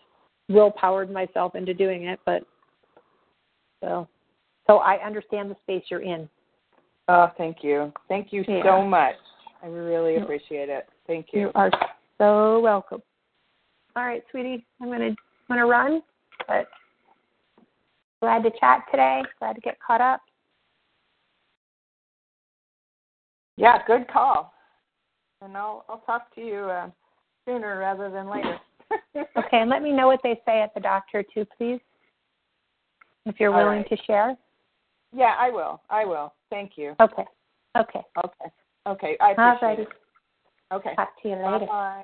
[0.48, 2.20] willpowered myself into doing it.
[2.26, 2.42] But
[3.82, 4.08] so,
[4.66, 6.28] so I understand the space you're in.
[7.12, 7.92] Oh, thank you.
[8.08, 8.62] Thank you Yeah.
[8.62, 9.16] so much.
[9.64, 10.88] I really appreciate it.
[11.08, 11.40] Thank you.
[11.40, 11.70] You are
[12.18, 13.02] so welcome.
[13.96, 15.16] All right, sweetie, I'm gonna I'm
[15.48, 16.04] gonna run,
[16.46, 16.68] but
[18.22, 19.24] glad to chat today.
[19.40, 20.20] Glad to get caught up.
[23.56, 24.54] Yeah, good call.
[25.42, 26.90] And I'll I'll talk to you uh,
[27.44, 28.58] sooner rather than later.
[29.36, 31.80] Okay, and let me know what they say at the doctor too, please.
[33.26, 33.88] If you're All willing right.
[33.88, 34.36] to share.
[35.14, 35.80] Yeah, I will.
[35.90, 36.32] I will.
[36.50, 36.94] Thank you.
[37.00, 37.24] Okay.
[37.76, 38.00] Okay.
[38.24, 38.50] Okay.
[38.86, 39.16] Okay.
[39.20, 39.82] I appreciate righty.
[39.82, 39.88] it.
[40.72, 40.94] Okay.
[40.96, 41.66] Talk to you later.
[41.66, 42.02] Bye.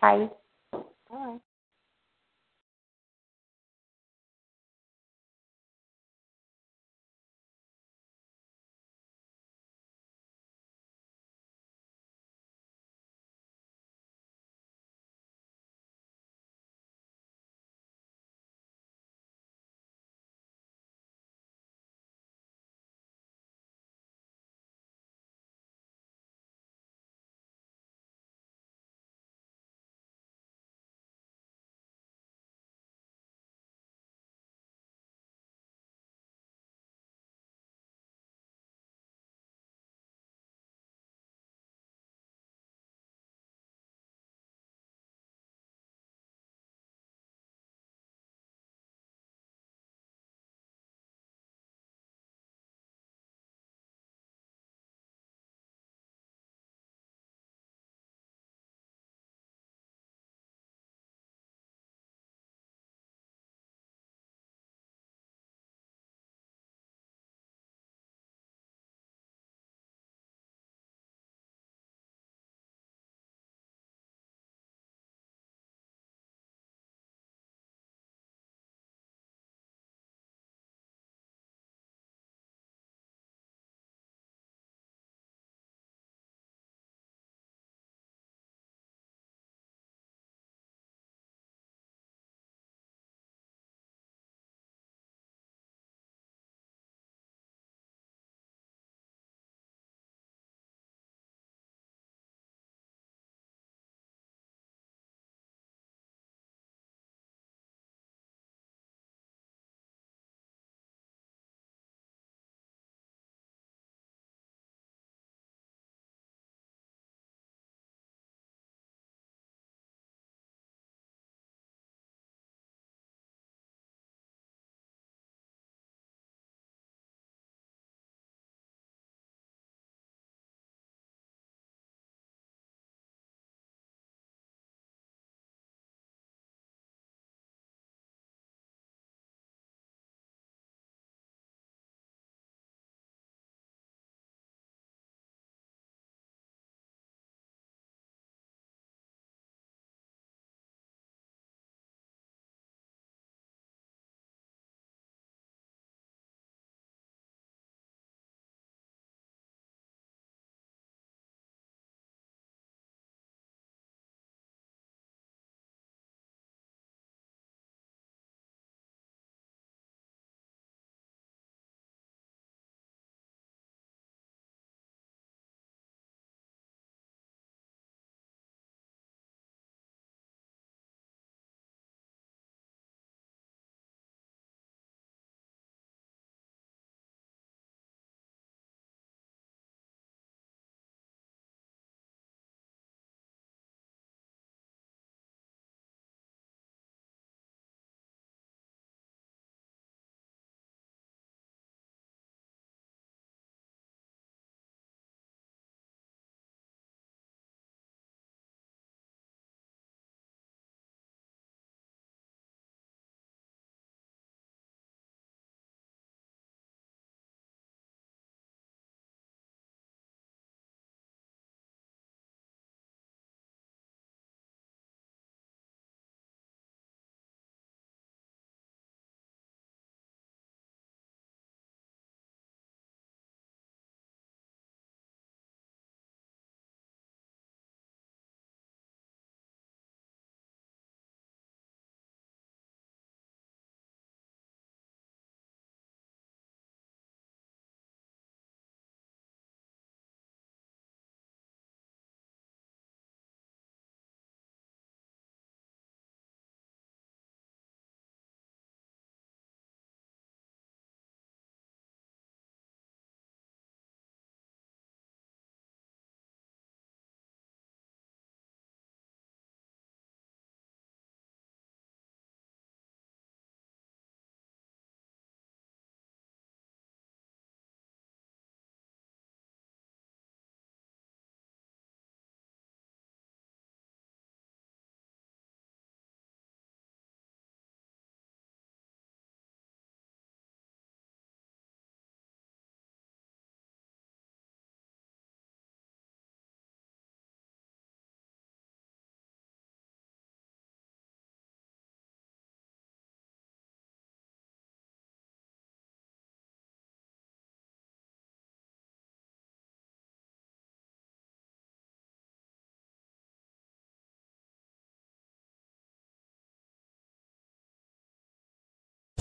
[0.00, 0.28] Bye.
[1.10, 1.36] Bye.